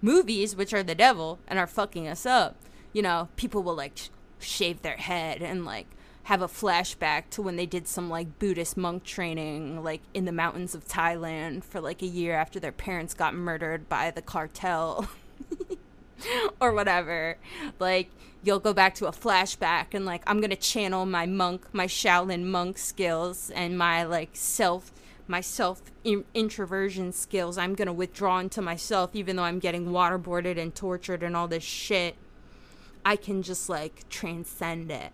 movies 0.00 0.56
which 0.56 0.72
are 0.72 0.82
the 0.82 0.94
devil 0.94 1.38
and 1.48 1.58
are 1.58 1.66
fucking 1.66 2.08
us 2.08 2.26
up. 2.26 2.56
You 2.92 3.02
know, 3.02 3.28
people 3.36 3.62
will 3.62 3.74
like 3.74 3.96
sh- 3.96 4.08
shave 4.38 4.82
their 4.82 4.96
head 4.96 5.42
and 5.42 5.64
like 5.64 5.86
have 6.24 6.42
a 6.42 6.48
flashback 6.48 7.30
to 7.30 7.42
when 7.42 7.56
they 7.56 7.66
did 7.66 7.88
some 7.88 8.08
like 8.08 8.38
Buddhist 8.38 8.76
monk 8.76 9.04
training 9.04 9.82
like 9.82 10.02
in 10.14 10.24
the 10.26 10.32
mountains 10.32 10.74
of 10.74 10.86
Thailand 10.86 11.64
for 11.64 11.80
like 11.80 12.02
a 12.02 12.06
year 12.06 12.34
after 12.34 12.60
their 12.60 12.72
parents 12.72 13.14
got 13.14 13.34
murdered 13.34 13.88
by 13.88 14.10
the 14.10 14.22
cartel. 14.22 15.08
or 16.60 16.72
whatever. 16.72 17.36
Like 17.78 18.10
you'll 18.42 18.58
go 18.58 18.72
back 18.72 18.94
to 18.96 19.06
a 19.06 19.12
flashback 19.12 19.86
and 19.92 20.04
like 20.04 20.22
I'm 20.26 20.40
to 20.40 20.56
channel 20.56 21.06
my 21.06 21.26
monk, 21.26 21.66
my 21.72 21.86
Shaolin 21.86 22.44
monk 22.44 22.78
skills 22.78 23.50
and 23.50 23.76
my 23.76 24.04
like 24.04 24.30
self 24.34 24.92
my 25.30 25.40
self 25.40 25.80
in- 26.04 26.24
introversion 26.34 27.12
skills. 27.12 27.56
I'm 27.56 27.74
going 27.74 27.86
to 27.86 27.92
withdraw 27.92 28.40
into 28.40 28.60
myself, 28.60 29.14
even 29.14 29.36
though 29.36 29.44
I'm 29.44 29.60
getting 29.60 29.86
waterboarded 29.86 30.58
and 30.58 30.74
tortured 30.74 31.22
and 31.22 31.36
all 31.36 31.48
this 31.48 31.62
shit. 31.62 32.16
I 33.04 33.16
can 33.16 33.42
just 33.42 33.68
like 33.68 34.06
transcend 34.10 34.90
it 34.90 35.12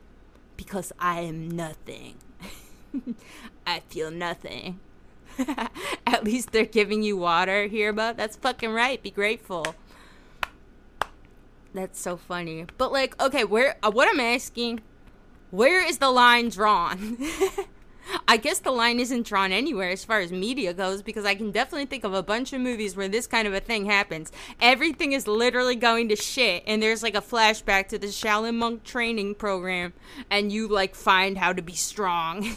because 0.56 0.92
I 0.98 1.20
am 1.20 1.48
nothing. 1.48 2.16
I 3.66 3.80
feel 3.80 4.10
nothing. 4.10 4.80
At 6.06 6.24
least 6.24 6.50
they're 6.50 6.64
giving 6.64 7.02
you 7.02 7.16
water 7.16 7.66
here, 7.66 7.92
but 7.92 8.16
that's 8.16 8.36
fucking 8.36 8.72
right. 8.72 9.00
Be 9.02 9.10
grateful. 9.10 9.74
That's 11.74 12.00
so 12.00 12.16
funny. 12.16 12.64
But 12.78 12.90
like, 12.90 13.20
okay, 13.22 13.44
where? 13.44 13.76
Uh, 13.82 13.90
what 13.90 14.08
I'm 14.08 14.20
asking, 14.20 14.80
where 15.50 15.86
is 15.86 15.98
the 15.98 16.10
line 16.10 16.48
drawn? 16.48 17.18
I 18.28 18.36
guess 18.36 18.58
the 18.58 18.70
line 18.70 19.00
isn't 19.00 19.26
drawn 19.26 19.52
anywhere 19.52 19.90
as 19.90 20.04
far 20.04 20.20
as 20.20 20.32
media 20.32 20.72
goes 20.72 21.02
because 21.02 21.24
I 21.24 21.34
can 21.34 21.50
definitely 21.50 21.86
think 21.86 22.04
of 22.04 22.14
a 22.14 22.22
bunch 22.22 22.52
of 22.52 22.60
movies 22.60 22.96
where 22.96 23.08
this 23.08 23.26
kind 23.26 23.48
of 23.48 23.54
a 23.54 23.60
thing 23.60 23.86
happens. 23.86 24.32
Everything 24.60 25.12
is 25.12 25.26
literally 25.26 25.76
going 25.76 26.08
to 26.08 26.16
shit, 26.16 26.62
and 26.66 26.82
there's 26.82 27.02
like 27.02 27.14
a 27.14 27.20
flashback 27.20 27.88
to 27.88 27.98
the 27.98 28.08
Shaolin 28.08 28.56
monk 28.56 28.84
training 28.84 29.34
program, 29.34 29.92
and 30.30 30.52
you 30.52 30.68
like 30.68 30.94
find 30.94 31.38
how 31.38 31.52
to 31.52 31.62
be 31.62 31.74
strong. 31.74 32.56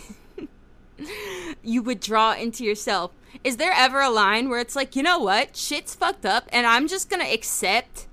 you 1.64 1.82
withdraw 1.82 2.34
into 2.34 2.64
yourself. 2.64 3.12
Is 3.44 3.58
there 3.58 3.74
ever 3.74 4.02
a 4.02 4.10
line 4.10 4.50
where 4.50 4.60
it's 4.60 4.76
like, 4.76 4.96
you 4.96 5.04
know 5.04 5.20
what, 5.20 5.56
shit's 5.56 5.96
fucked 5.96 6.26
up, 6.26 6.48
and 6.52 6.66
I'm 6.66 6.88
just 6.88 7.10
gonna 7.10 7.32
accept 7.32 8.08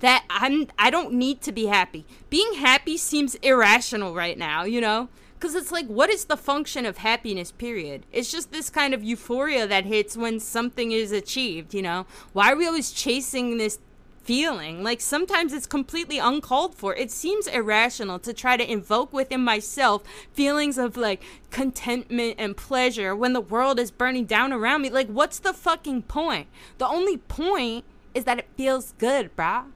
that 0.00 0.24
I'm 0.30 0.68
I 0.78 0.90
don't 0.90 1.12
need 1.12 1.40
to 1.42 1.52
be 1.52 1.66
happy. 1.66 2.06
Being 2.30 2.54
happy 2.54 2.96
seems 2.96 3.34
irrational 3.36 4.14
right 4.14 4.38
now, 4.38 4.64
you 4.64 4.80
know? 4.80 5.08
Because 5.38 5.54
it's 5.54 5.70
like, 5.70 5.86
what 5.86 6.10
is 6.10 6.24
the 6.24 6.36
function 6.36 6.84
of 6.84 6.98
happiness, 6.98 7.52
period? 7.52 8.04
It's 8.10 8.32
just 8.32 8.50
this 8.50 8.70
kind 8.70 8.92
of 8.92 9.04
euphoria 9.04 9.68
that 9.68 9.84
hits 9.84 10.16
when 10.16 10.40
something 10.40 10.90
is 10.90 11.12
achieved, 11.12 11.72
you 11.72 11.82
know? 11.82 12.06
Why 12.32 12.50
are 12.50 12.56
we 12.56 12.66
always 12.66 12.90
chasing 12.90 13.56
this 13.56 13.78
feeling? 14.24 14.82
Like, 14.82 15.00
sometimes 15.00 15.52
it's 15.52 15.66
completely 15.66 16.18
uncalled 16.18 16.74
for. 16.74 16.92
It 16.96 17.12
seems 17.12 17.46
irrational 17.46 18.18
to 18.18 18.32
try 18.32 18.56
to 18.56 18.68
invoke 18.68 19.12
within 19.12 19.42
myself 19.42 20.02
feelings 20.32 20.76
of 20.76 20.96
like 20.96 21.22
contentment 21.52 22.34
and 22.36 22.56
pleasure 22.56 23.14
when 23.14 23.32
the 23.32 23.40
world 23.40 23.78
is 23.78 23.92
burning 23.92 24.24
down 24.24 24.52
around 24.52 24.82
me. 24.82 24.90
Like, 24.90 25.06
what's 25.06 25.38
the 25.38 25.52
fucking 25.52 26.02
point? 26.02 26.48
The 26.78 26.88
only 26.88 27.16
point 27.16 27.84
is 28.12 28.24
that 28.24 28.40
it 28.40 28.48
feels 28.56 28.92
good, 28.98 29.36
brah. 29.36 29.66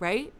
Right? 0.00 0.32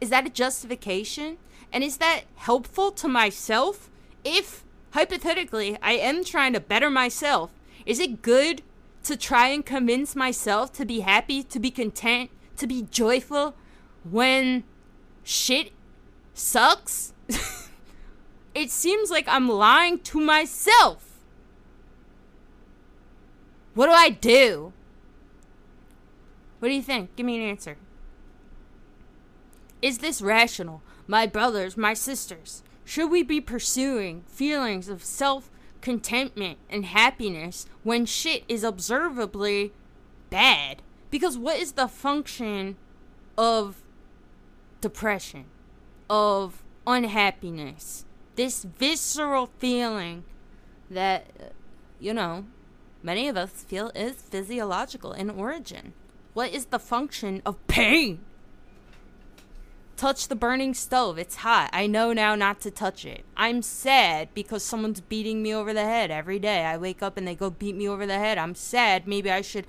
Is 0.00 0.10
that 0.10 0.26
a 0.26 0.30
justification? 0.30 1.38
And 1.74 1.82
is 1.82 1.96
that 1.96 2.22
helpful 2.36 2.92
to 2.92 3.08
myself? 3.08 3.90
If, 4.22 4.62
hypothetically, 4.92 5.76
I 5.82 5.94
am 5.94 6.22
trying 6.22 6.52
to 6.52 6.60
better 6.60 6.88
myself, 6.88 7.50
is 7.84 7.98
it 7.98 8.22
good 8.22 8.62
to 9.02 9.16
try 9.16 9.48
and 9.48 9.66
convince 9.66 10.14
myself 10.14 10.72
to 10.74 10.86
be 10.86 11.00
happy, 11.00 11.42
to 11.42 11.58
be 11.58 11.72
content, 11.72 12.30
to 12.58 12.68
be 12.68 12.82
joyful 12.92 13.56
when 14.08 14.62
shit 15.24 15.72
sucks? 16.32 17.12
it 18.54 18.70
seems 18.70 19.10
like 19.10 19.26
I'm 19.26 19.48
lying 19.48 19.98
to 19.98 20.20
myself. 20.20 21.18
What 23.74 23.86
do 23.86 23.92
I 23.92 24.10
do? 24.10 24.72
What 26.60 26.68
do 26.68 26.74
you 26.74 26.82
think? 26.82 27.16
Give 27.16 27.26
me 27.26 27.34
an 27.34 27.50
answer. 27.50 27.76
Is 29.82 29.98
this 29.98 30.22
rational? 30.22 30.80
My 31.06 31.26
brothers, 31.26 31.76
my 31.76 31.94
sisters? 31.94 32.62
Should 32.84 33.10
we 33.10 33.22
be 33.22 33.40
pursuing 33.40 34.24
feelings 34.28 34.88
of 34.88 35.02
self 35.02 35.50
contentment 35.80 36.58
and 36.70 36.84
happiness 36.86 37.66
when 37.82 38.06
shit 38.06 38.44
is 38.48 38.64
observably 38.64 39.72
bad? 40.30 40.82
Because 41.10 41.38
what 41.38 41.58
is 41.58 41.72
the 41.72 41.88
function 41.88 42.76
of 43.38 43.82
depression, 44.80 45.46
of 46.10 46.62
unhappiness, 46.86 48.04
this 48.36 48.64
visceral 48.64 49.50
feeling 49.58 50.24
that, 50.90 51.26
you 51.98 52.12
know, 52.12 52.44
many 53.02 53.28
of 53.28 53.36
us 53.36 53.50
feel 53.50 53.90
is 53.94 54.14
physiological 54.14 55.12
in 55.12 55.30
origin? 55.30 55.92
What 56.34 56.52
is 56.52 56.66
the 56.66 56.78
function 56.78 57.40
of 57.46 57.64
pain? 57.66 58.20
Touch 59.96 60.26
the 60.26 60.34
burning 60.34 60.74
stove. 60.74 61.18
It's 61.18 61.36
hot. 61.36 61.70
I 61.72 61.86
know 61.86 62.12
now 62.12 62.34
not 62.34 62.60
to 62.62 62.70
touch 62.70 63.04
it. 63.04 63.24
I'm 63.36 63.62
sad 63.62 64.28
because 64.34 64.64
someone's 64.64 65.00
beating 65.00 65.42
me 65.42 65.54
over 65.54 65.72
the 65.72 65.84
head 65.84 66.10
every 66.10 66.40
day. 66.40 66.64
I 66.64 66.76
wake 66.76 67.02
up 67.02 67.16
and 67.16 67.26
they 67.26 67.36
go 67.36 67.48
beat 67.48 67.76
me 67.76 67.88
over 67.88 68.04
the 68.04 68.18
head. 68.18 68.36
I'm 68.36 68.56
sad. 68.56 69.06
Maybe 69.06 69.30
I 69.30 69.40
should 69.40 69.66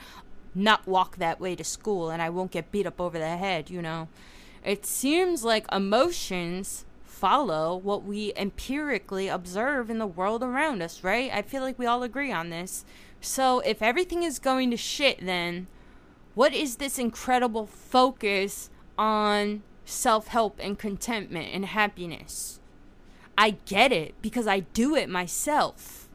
not 0.55 0.88
walk 0.88 1.17
that 1.17 1.39
way 1.39 1.55
to 1.55 1.63
school 1.63 2.09
and 2.09 2.21
I 2.21 2.30
won't 2.30 2.51
get 2.51 2.71
beat 2.71 2.88
up 2.88 2.99
over 2.99 3.19
the 3.19 3.38
head, 3.38 3.69
you 3.69 3.82
know. 3.82 4.07
It 4.63 4.86
seems 4.86 5.43
like 5.43 5.71
emotions 5.71 6.86
follow 7.03 7.76
what 7.76 8.03
we 8.03 8.34
empirically 8.36 9.28
observe 9.28 9.89
in 9.89 9.99
the 9.99 10.07
world 10.07 10.41
around 10.43 10.82
us, 10.82 11.03
right? 11.03 11.32
I 11.32 11.43
feel 11.43 11.61
like 11.61 11.78
we 11.78 11.86
all 11.86 12.03
agree 12.03 12.32
on 12.32 12.49
this. 12.49 12.84
So 13.21 13.59
if 13.59 13.82
everything 13.82 14.23
is 14.23 14.39
going 14.39 14.71
to 14.71 14.78
shit, 14.78 15.23
then 15.23 15.67
what 16.34 16.53
is 16.53 16.78
this 16.78 16.97
incredible 16.97 17.67
focus 17.67 18.69
on 18.97 19.61
self 19.86 20.27
help 20.27 20.59
and 20.59 20.77
contentment 20.77 21.49
and 21.53 21.65
happiness? 21.65 22.59
I 23.38 23.57
get 23.65 23.91
it 23.91 24.15
because 24.21 24.47
I 24.47 24.61
do 24.61 24.95
it 24.95 25.09
myself. 25.09 26.05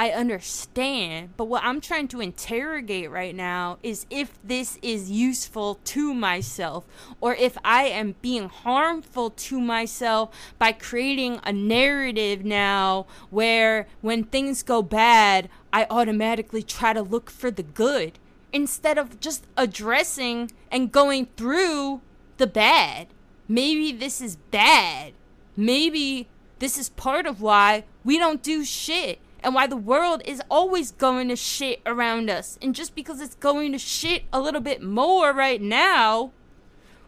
I 0.00 0.10
understand, 0.10 1.30
but 1.36 1.46
what 1.46 1.64
I'm 1.64 1.80
trying 1.80 2.06
to 2.08 2.20
interrogate 2.20 3.10
right 3.10 3.34
now 3.34 3.78
is 3.82 4.06
if 4.10 4.38
this 4.44 4.78
is 4.80 5.10
useful 5.10 5.80
to 5.86 6.14
myself 6.14 6.86
or 7.20 7.34
if 7.34 7.58
I 7.64 7.86
am 7.86 8.14
being 8.22 8.48
harmful 8.48 9.30
to 9.30 9.60
myself 9.60 10.30
by 10.56 10.70
creating 10.70 11.40
a 11.42 11.52
narrative 11.52 12.44
now 12.44 13.06
where 13.30 13.88
when 14.00 14.22
things 14.22 14.62
go 14.62 14.82
bad, 14.82 15.48
I 15.72 15.88
automatically 15.90 16.62
try 16.62 16.92
to 16.92 17.02
look 17.02 17.28
for 17.28 17.50
the 17.50 17.64
good 17.64 18.20
instead 18.52 18.98
of 18.98 19.18
just 19.18 19.48
addressing 19.56 20.52
and 20.70 20.92
going 20.92 21.26
through 21.36 22.02
the 22.38 22.46
bad. 22.46 23.08
Maybe 23.46 23.92
this 23.92 24.20
is 24.20 24.36
bad. 24.36 25.12
Maybe 25.56 26.28
this 26.58 26.78
is 26.78 26.88
part 26.90 27.26
of 27.26 27.40
why 27.40 27.84
we 28.04 28.18
don't 28.18 28.42
do 28.42 28.64
shit 28.64 29.18
and 29.42 29.54
why 29.54 29.66
the 29.66 29.76
world 29.76 30.22
is 30.24 30.42
always 30.50 30.90
going 30.90 31.28
to 31.28 31.36
shit 31.36 31.80
around 31.86 32.28
us. 32.28 32.58
And 32.60 32.74
just 32.74 32.94
because 32.94 33.20
it's 33.20 33.36
going 33.36 33.72
to 33.72 33.78
shit 33.78 34.24
a 34.32 34.40
little 34.40 34.60
bit 34.60 34.82
more 34.82 35.32
right 35.32 35.60
now, 35.60 36.32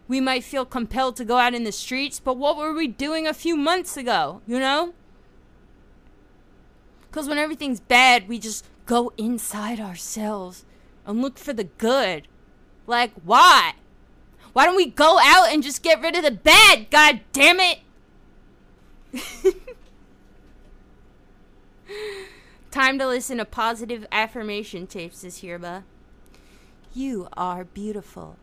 we 0.07 0.19
might 0.19 0.43
feel 0.43 0.65
compelled 0.65 1.15
to 1.17 1.25
go 1.25 1.37
out 1.37 1.53
in 1.53 1.63
the 1.63 1.71
streets, 1.71 2.19
but 2.19 2.37
what 2.37 2.57
were 2.57 2.73
we 2.73 2.87
doing 2.87 3.27
a 3.27 3.33
few 3.33 3.55
months 3.55 3.97
ago, 3.97 4.41
you 4.47 4.59
know? 4.59 4.93
Because 7.09 7.27
when 7.27 7.37
everything's 7.37 7.79
bad, 7.79 8.27
we 8.27 8.39
just 8.39 8.65
go 8.85 9.11
inside 9.17 9.79
ourselves 9.79 10.65
and 11.05 11.21
look 11.21 11.37
for 11.37 11.53
the 11.53 11.65
good. 11.65 12.27
Like, 12.87 13.11
why? 13.23 13.73
Why 14.53 14.65
don't 14.65 14.75
we 14.75 14.87
go 14.87 15.19
out 15.21 15.51
and 15.51 15.63
just 15.63 15.81
get 15.83 16.01
rid 16.01 16.15
of 16.15 16.23
the 16.23 16.31
bad? 16.31 16.89
God 16.89 17.21
damn 17.31 17.59
it! 17.59 17.79
Time 22.71 22.99
to 22.99 23.07
listen 23.07 23.37
to 23.37 23.45
positive 23.45 24.05
affirmation 24.11 24.87
tapes 24.87 25.21
this. 25.21 25.43
You 26.93 27.27
are 27.33 27.63
beautiful. 27.63 28.37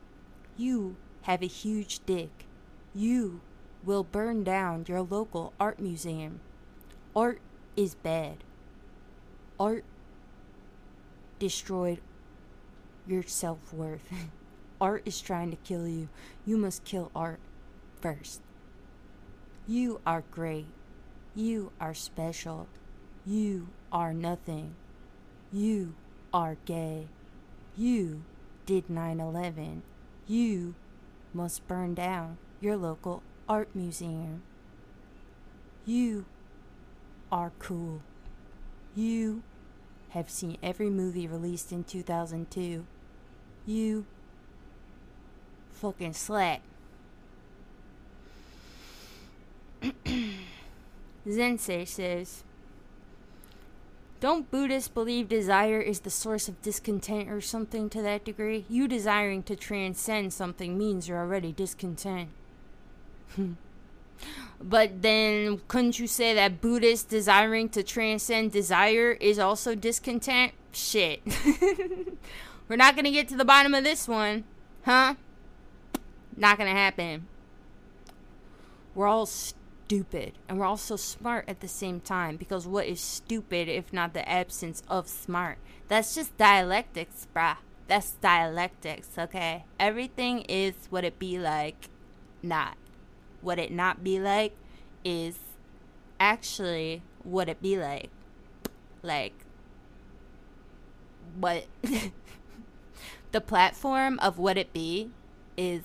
You 0.57 0.97
have 1.23 1.43
a 1.43 1.47
huge 1.47 2.01
dick. 2.07 2.47
You 2.95 3.41
will 3.85 4.05
burn 4.05 4.45
down 4.45 4.85
your 4.89 5.03
local 5.03 5.53
art 5.61 5.79
museum. 5.79 6.41
Art 7.15 7.41
is 7.77 7.95
bad. 7.95 8.45
Art 9.59 9.85
destroyed 11.39 12.01
your 13.07 13.23
self 13.23 13.73
worth. 13.73 14.13
art 14.81 15.03
is 15.05 15.21
trying 15.21 15.51
to 15.51 15.57
kill 15.57 15.87
you. 15.87 16.09
You 16.47 16.57
must 16.57 16.85
kill 16.85 17.11
art 17.15 17.41
first. 18.01 18.41
You 19.67 20.01
are 20.07 20.25
great. 20.31 20.67
You 21.35 21.73
are 21.81 21.95
special. 21.95 22.69
You 23.27 23.69
are 23.93 24.15
nothing. 24.15 24.75
You 25.53 25.95
are 26.33 26.57
gay. 26.65 27.09
You 27.77 28.23
did 28.67 28.91
9 28.91 29.21
11. 29.21 29.83
You 30.27 30.75
must 31.33 31.67
burn 31.69 31.95
down 31.95 32.39
your 32.61 32.77
local 32.77 33.23
art 33.49 33.69
museum. 33.75 34.43
You 35.87 36.25
are 37.31 37.53
cool. 37.59 38.03
You 38.95 39.43
have 40.11 40.31
seen 40.31 40.59
every 40.63 40.91
movie 40.91 41.27
released 41.27 41.73
in 41.73 41.85
2002. 41.85 42.85
You 43.67 44.07
fucking 45.81 46.15
slap. 46.15 46.61
Zensei 51.27 51.87
says, 51.87 52.43
don't 54.21 54.51
Buddhists 54.51 54.89
believe 54.89 55.29
desire 55.29 55.81
is 55.81 56.01
the 56.01 56.11
source 56.11 56.49
of 56.49 56.61
discontent 56.61 57.29
or 57.29 57.41
something 57.41 57.89
to 57.91 58.03
that 58.03 58.25
degree? 58.25 58.65
You 58.69 58.89
desiring 58.89 59.45
to 59.45 59.55
transcend 59.55 60.33
something 60.33 60.77
means 60.77 61.09
you're 61.09 61.19
already 61.19 61.53
discontent. 61.53 62.31
but 64.61 65.03
then 65.03 65.61
couldn't 65.69 66.01
you 66.01 66.09
say 66.09 66.35
that 66.35 66.61
Buddhists 66.61 67.05
desiring 67.05 67.69
to 67.71 67.85
transcend 67.85 68.51
desire 68.51 69.13
is 69.13 69.39
also 69.39 69.77
discontent? 69.77 70.53
Shit. 70.73 71.23
We're 72.69 72.77
not 72.77 72.97
going 72.97 73.05
to 73.05 73.13
get 73.13 73.29
to 73.29 73.37
the 73.37 73.45
bottom 73.45 73.73
of 73.73 73.85
this 73.85 74.09
one. 74.09 74.43
Huh? 74.85 75.15
Not 76.39 76.57
going 76.57 76.73
to 76.73 76.81
happen. 76.81 77.27
We're 78.95 79.09
all 79.09 79.27
stupid 79.27 80.35
and 80.49 80.59
we're 80.59 80.67
all 80.67 80.77
so 80.77 80.97
smart 80.97 81.49
at 81.49 81.61
the 81.61 81.69
same 81.69 82.01
time 82.01 82.37
because 82.37 82.67
what 82.67 82.87
is 82.87 83.01
stupid 83.01 83.69
if 83.69 83.93
not 83.93 84.15
the 84.15 84.29
absence 84.29 84.83
of 84.89 85.09
smart? 85.09 85.59
That's 85.89 86.15
just 86.15 86.37
dialectics 86.37 87.27
bruh. 87.35 87.57
That's 87.89 88.13
dialectics 88.13 89.09
okay? 89.19 89.65
Everything 89.81 90.43
is 90.43 90.75
what 90.91 91.05
it 91.05 91.19
be 91.19 91.39
like 91.39 91.89
not. 92.43 92.77
What 93.41 93.59
it 93.59 93.73
not 93.73 94.05
be 94.05 94.21
like 94.21 94.55
is 95.05 95.39
actually 96.21 97.03
what 97.25 97.49
it 97.49 97.61
be 97.61 97.79
like. 97.79 98.11
Like 99.03 99.35
what? 101.39 101.67
The 103.31 103.43
platform 103.43 104.19
of 104.21 104.39
what 104.39 104.57
it 104.57 104.73
be 104.73 105.11
is 105.55 105.83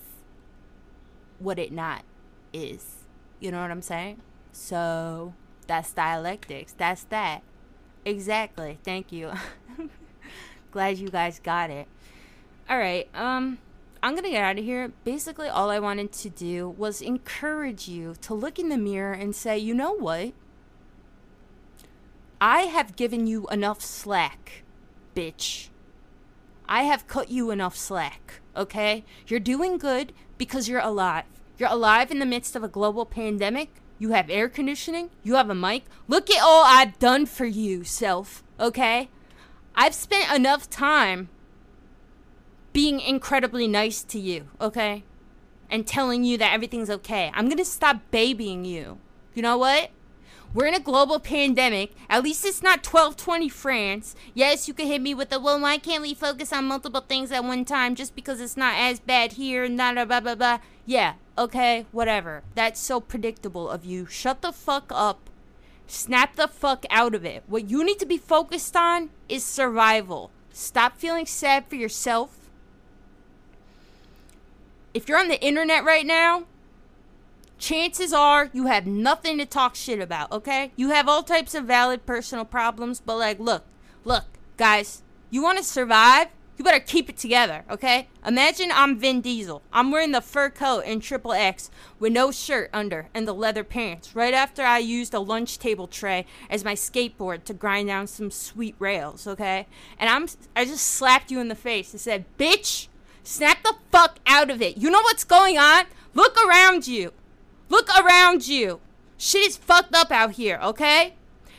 what 1.43 1.59
it 1.59 1.71
not 1.71 2.03
is 2.51 3.03
you 3.43 3.51
know 3.51 3.59
what 3.59 3.71
I'm 3.71 3.81
saying? 3.81 4.21
So 4.53 5.33
that's 5.67 5.91
dialectics. 5.91 6.71
That's 6.71 7.03
that. 7.05 7.41
Exactly. 8.05 8.79
Thank 8.85 9.11
you. 9.11 9.33
Glad 10.71 10.97
you 10.97 11.09
guys 11.09 11.41
got 11.41 11.69
it. 11.69 11.87
All 12.69 12.77
right. 12.77 13.09
Um 13.13 13.57
I'm 14.01 14.13
going 14.13 14.23
to 14.23 14.29
get 14.29 14.43
out 14.43 14.59
of 14.59 14.65
here. 14.65 14.91
Basically 15.03 15.47
all 15.47 15.69
I 15.69 15.79
wanted 15.79 16.13
to 16.13 16.29
do 16.29 16.69
was 16.69 17.01
encourage 17.01 17.87
you 17.89 18.15
to 18.21 18.33
look 18.33 18.59
in 18.59 18.69
the 18.69 18.77
mirror 18.77 19.13
and 19.13 19.35
say, 19.35 19.57
"You 19.57 19.73
know 19.73 19.93
what? 19.93 20.31
I 22.39 22.61
have 22.63 22.97
given 22.97 23.27
you 23.27 23.47
enough 23.47 23.81
slack, 23.81 24.63
bitch. 25.15 25.69
I 26.67 26.83
have 26.83 27.07
cut 27.07 27.29
you 27.29 27.51
enough 27.51 27.77
slack, 27.77 28.41
okay? 28.57 29.05
You're 29.27 29.39
doing 29.39 29.77
good 29.77 30.11
because 30.37 30.67
you're 30.67 30.81
alive. 30.81 31.23
You're 31.57 31.69
alive 31.69 32.11
in 32.11 32.19
the 32.19 32.25
midst 32.25 32.55
of 32.55 32.63
a 32.63 32.67
global 32.67 33.05
pandemic. 33.05 33.69
You 33.99 34.09
have 34.09 34.29
air 34.29 34.49
conditioning. 34.49 35.09
You 35.23 35.35
have 35.35 35.49
a 35.49 35.55
mic. 35.55 35.85
Look 36.07 36.29
at 36.29 36.41
all 36.41 36.63
I've 36.65 36.99
done 36.99 37.25
for 37.25 37.45
you, 37.45 37.83
self. 37.83 38.43
Okay? 38.59 39.09
I've 39.75 39.93
spent 39.93 40.35
enough 40.35 40.69
time 40.69 41.29
being 42.73 42.99
incredibly 42.99 43.67
nice 43.67 44.03
to 44.03 44.19
you, 44.19 44.47
okay? 44.59 45.03
And 45.69 45.87
telling 45.87 46.23
you 46.23 46.37
that 46.39 46.53
everything's 46.53 46.89
okay. 46.89 47.31
I'm 47.33 47.47
gonna 47.49 47.65
stop 47.65 48.01
babying 48.11 48.65
you. 48.65 48.99
You 49.33 49.41
know 49.41 49.57
what? 49.57 49.91
We're 50.53 50.67
in 50.67 50.75
a 50.75 50.79
global 50.79 51.19
pandemic. 51.19 51.93
At 52.09 52.23
least 52.23 52.45
it's 52.45 52.61
not 52.61 52.85
1220 52.85 53.49
France. 53.49 54.15
Yes, 54.35 54.67
you 54.67 54.73
can 54.75 54.85
hit 54.85 55.01
me 55.01 55.15
with 55.15 55.29
the, 55.29 55.39
well, 55.39 55.59
why 55.59 55.79
can't 55.79 56.03
we 56.03 56.13
focus 56.13 56.53
on 56.53 56.65
multiple 56.65 57.01
things 57.01 57.31
at 57.31 57.43
one 57.43 57.65
time 57.65 57.95
just 57.95 58.15
because 58.15 58.39
it's 58.39 58.57
not 58.57 58.75
as 58.77 58.99
bad 58.99 59.33
here 59.33 59.63
and 59.63 59.77
blah, 59.77 60.05
blah, 60.05 60.19
blah, 60.19 60.35
blah. 60.35 60.59
Yeah, 60.85 61.13
okay, 61.37 61.85
whatever. 61.91 62.43
That's 62.55 62.79
so 62.79 62.99
predictable 62.99 63.69
of 63.69 63.85
you. 63.85 64.05
Shut 64.05 64.41
the 64.41 64.51
fuck 64.51 64.91
up. 64.93 65.29
Snap 65.87 66.35
the 66.35 66.47
fuck 66.47 66.85
out 66.89 67.13
of 67.13 67.25
it. 67.25 67.43
What 67.47 67.69
you 67.69 67.83
need 67.83 67.99
to 67.99 68.05
be 68.05 68.17
focused 68.17 68.75
on 68.75 69.09
is 69.27 69.43
survival. 69.43 70.31
Stop 70.51 70.97
feeling 70.97 71.25
sad 71.25 71.67
for 71.67 71.75
yourself. 71.75 72.49
If 74.93 75.09
you're 75.09 75.19
on 75.19 75.27
the 75.27 75.43
internet 75.43 75.83
right 75.83 76.05
now, 76.05 76.45
chances 77.57 78.13
are 78.13 78.49
you 78.53 78.67
have 78.67 78.85
nothing 78.85 79.37
to 79.39 79.45
talk 79.45 79.75
shit 79.75 79.99
about, 79.99 80.31
okay? 80.31 80.71
You 80.75 80.89
have 80.89 81.07
all 81.07 81.23
types 81.23 81.55
of 81.55 81.65
valid 81.65 82.05
personal 82.05 82.45
problems, 82.45 82.99
but 82.99 83.17
like, 83.17 83.39
look, 83.39 83.63
look, 84.05 84.25
guys, 84.57 85.01
you 85.29 85.41
want 85.41 85.57
to 85.57 85.63
survive? 85.63 86.27
You 86.55 86.63
better 86.63 86.79
keep 86.79 87.09
it 87.09 87.17
together, 87.17 87.63
okay? 87.69 88.07
Imagine 88.25 88.69
I'm 88.71 88.99
Vin 88.99 89.21
Diesel. 89.21 89.63
I'm 89.73 89.91
wearing 89.91 90.11
the 90.11 90.21
fur 90.21 90.51
coat 90.51 90.83
and 90.85 91.01
triple 91.01 91.33
X 91.33 91.71
with 91.99 92.13
no 92.13 92.31
shirt 92.31 92.69
under 92.71 93.09
and 93.13 93.27
the 93.27 93.33
leather 93.33 93.63
pants 93.63 94.15
right 94.15 94.35
after 94.35 94.61
I 94.61 94.77
used 94.77 95.15
a 95.15 95.19
lunch 95.19 95.57
table 95.57 95.87
tray 95.87 96.27
as 96.51 96.63
my 96.63 96.75
skateboard 96.75 97.43
to 97.45 97.55
grind 97.55 97.87
down 97.87 98.05
some 98.05 98.29
sweet 98.29 98.75
rails, 98.77 99.25
okay? 99.25 99.65
And 99.97 100.09
I'm 100.09 100.27
I 100.55 100.65
just 100.65 100.85
slapped 100.85 101.31
you 101.31 101.39
in 101.39 101.47
the 101.47 101.55
face 101.55 101.91
and 101.91 101.99
said, 101.99 102.25
"Bitch, 102.37 102.87
snap 103.23 103.63
the 103.63 103.75
fuck 103.91 104.19
out 104.27 104.51
of 104.51 104.61
it. 104.61 104.77
You 104.77 104.91
know 104.91 105.01
what's 105.01 105.23
going 105.23 105.57
on? 105.57 105.85
Look 106.13 106.37
around 106.37 106.87
you. 106.87 107.13
Look 107.69 107.89
around 107.97 108.47
you. 108.47 108.79
Shit 109.17 109.47
is 109.47 109.57
fucked 109.57 109.95
up 109.95 110.11
out 110.11 110.33
here, 110.33 110.59
okay? 110.61 111.15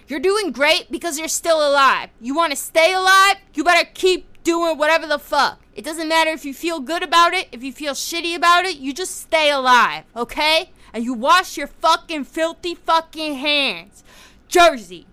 You're 0.07 0.21
doing 0.21 0.53
great 0.53 0.93
because 0.93 1.19
you're 1.19 1.29
still 1.29 1.67
alive. 1.67 2.11
You 2.21 2.35
want 2.35 2.53
to 2.53 2.57
stay 2.57 2.93
alive? 2.93 3.37
You 3.55 3.65
better 3.65 3.89
keep 3.93 4.29
doing 4.45 4.79
whatever 4.79 5.07
the 5.07 5.19
fuck. 5.19 5.61
It 5.75 5.85
doesn't 5.85 6.09
matter 6.09 6.31
if 6.31 6.45
you 6.45 6.55
feel 6.55 6.79
good 6.79 7.03
about 7.03 7.35
it, 7.35 7.49
if 7.51 7.65
you 7.65 7.73
feel 7.73 7.95
shitty 7.95 8.37
about 8.37 8.65
it, 8.65 8.77
you 8.77 8.93
just 8.93 9.21
stay 9.21 9.51
alive, 9.51 10.05
okay? 10.15 10.71
And 10.93 11.03
you 11.03 11.15
wash 11.15 11.57
your 11.57 11.67
fucking 11.67 12.25
filthy 12.25 12.77
fucking 12.77 13.35
hands. 13.37 14.05
Jersey, 14.47 15.07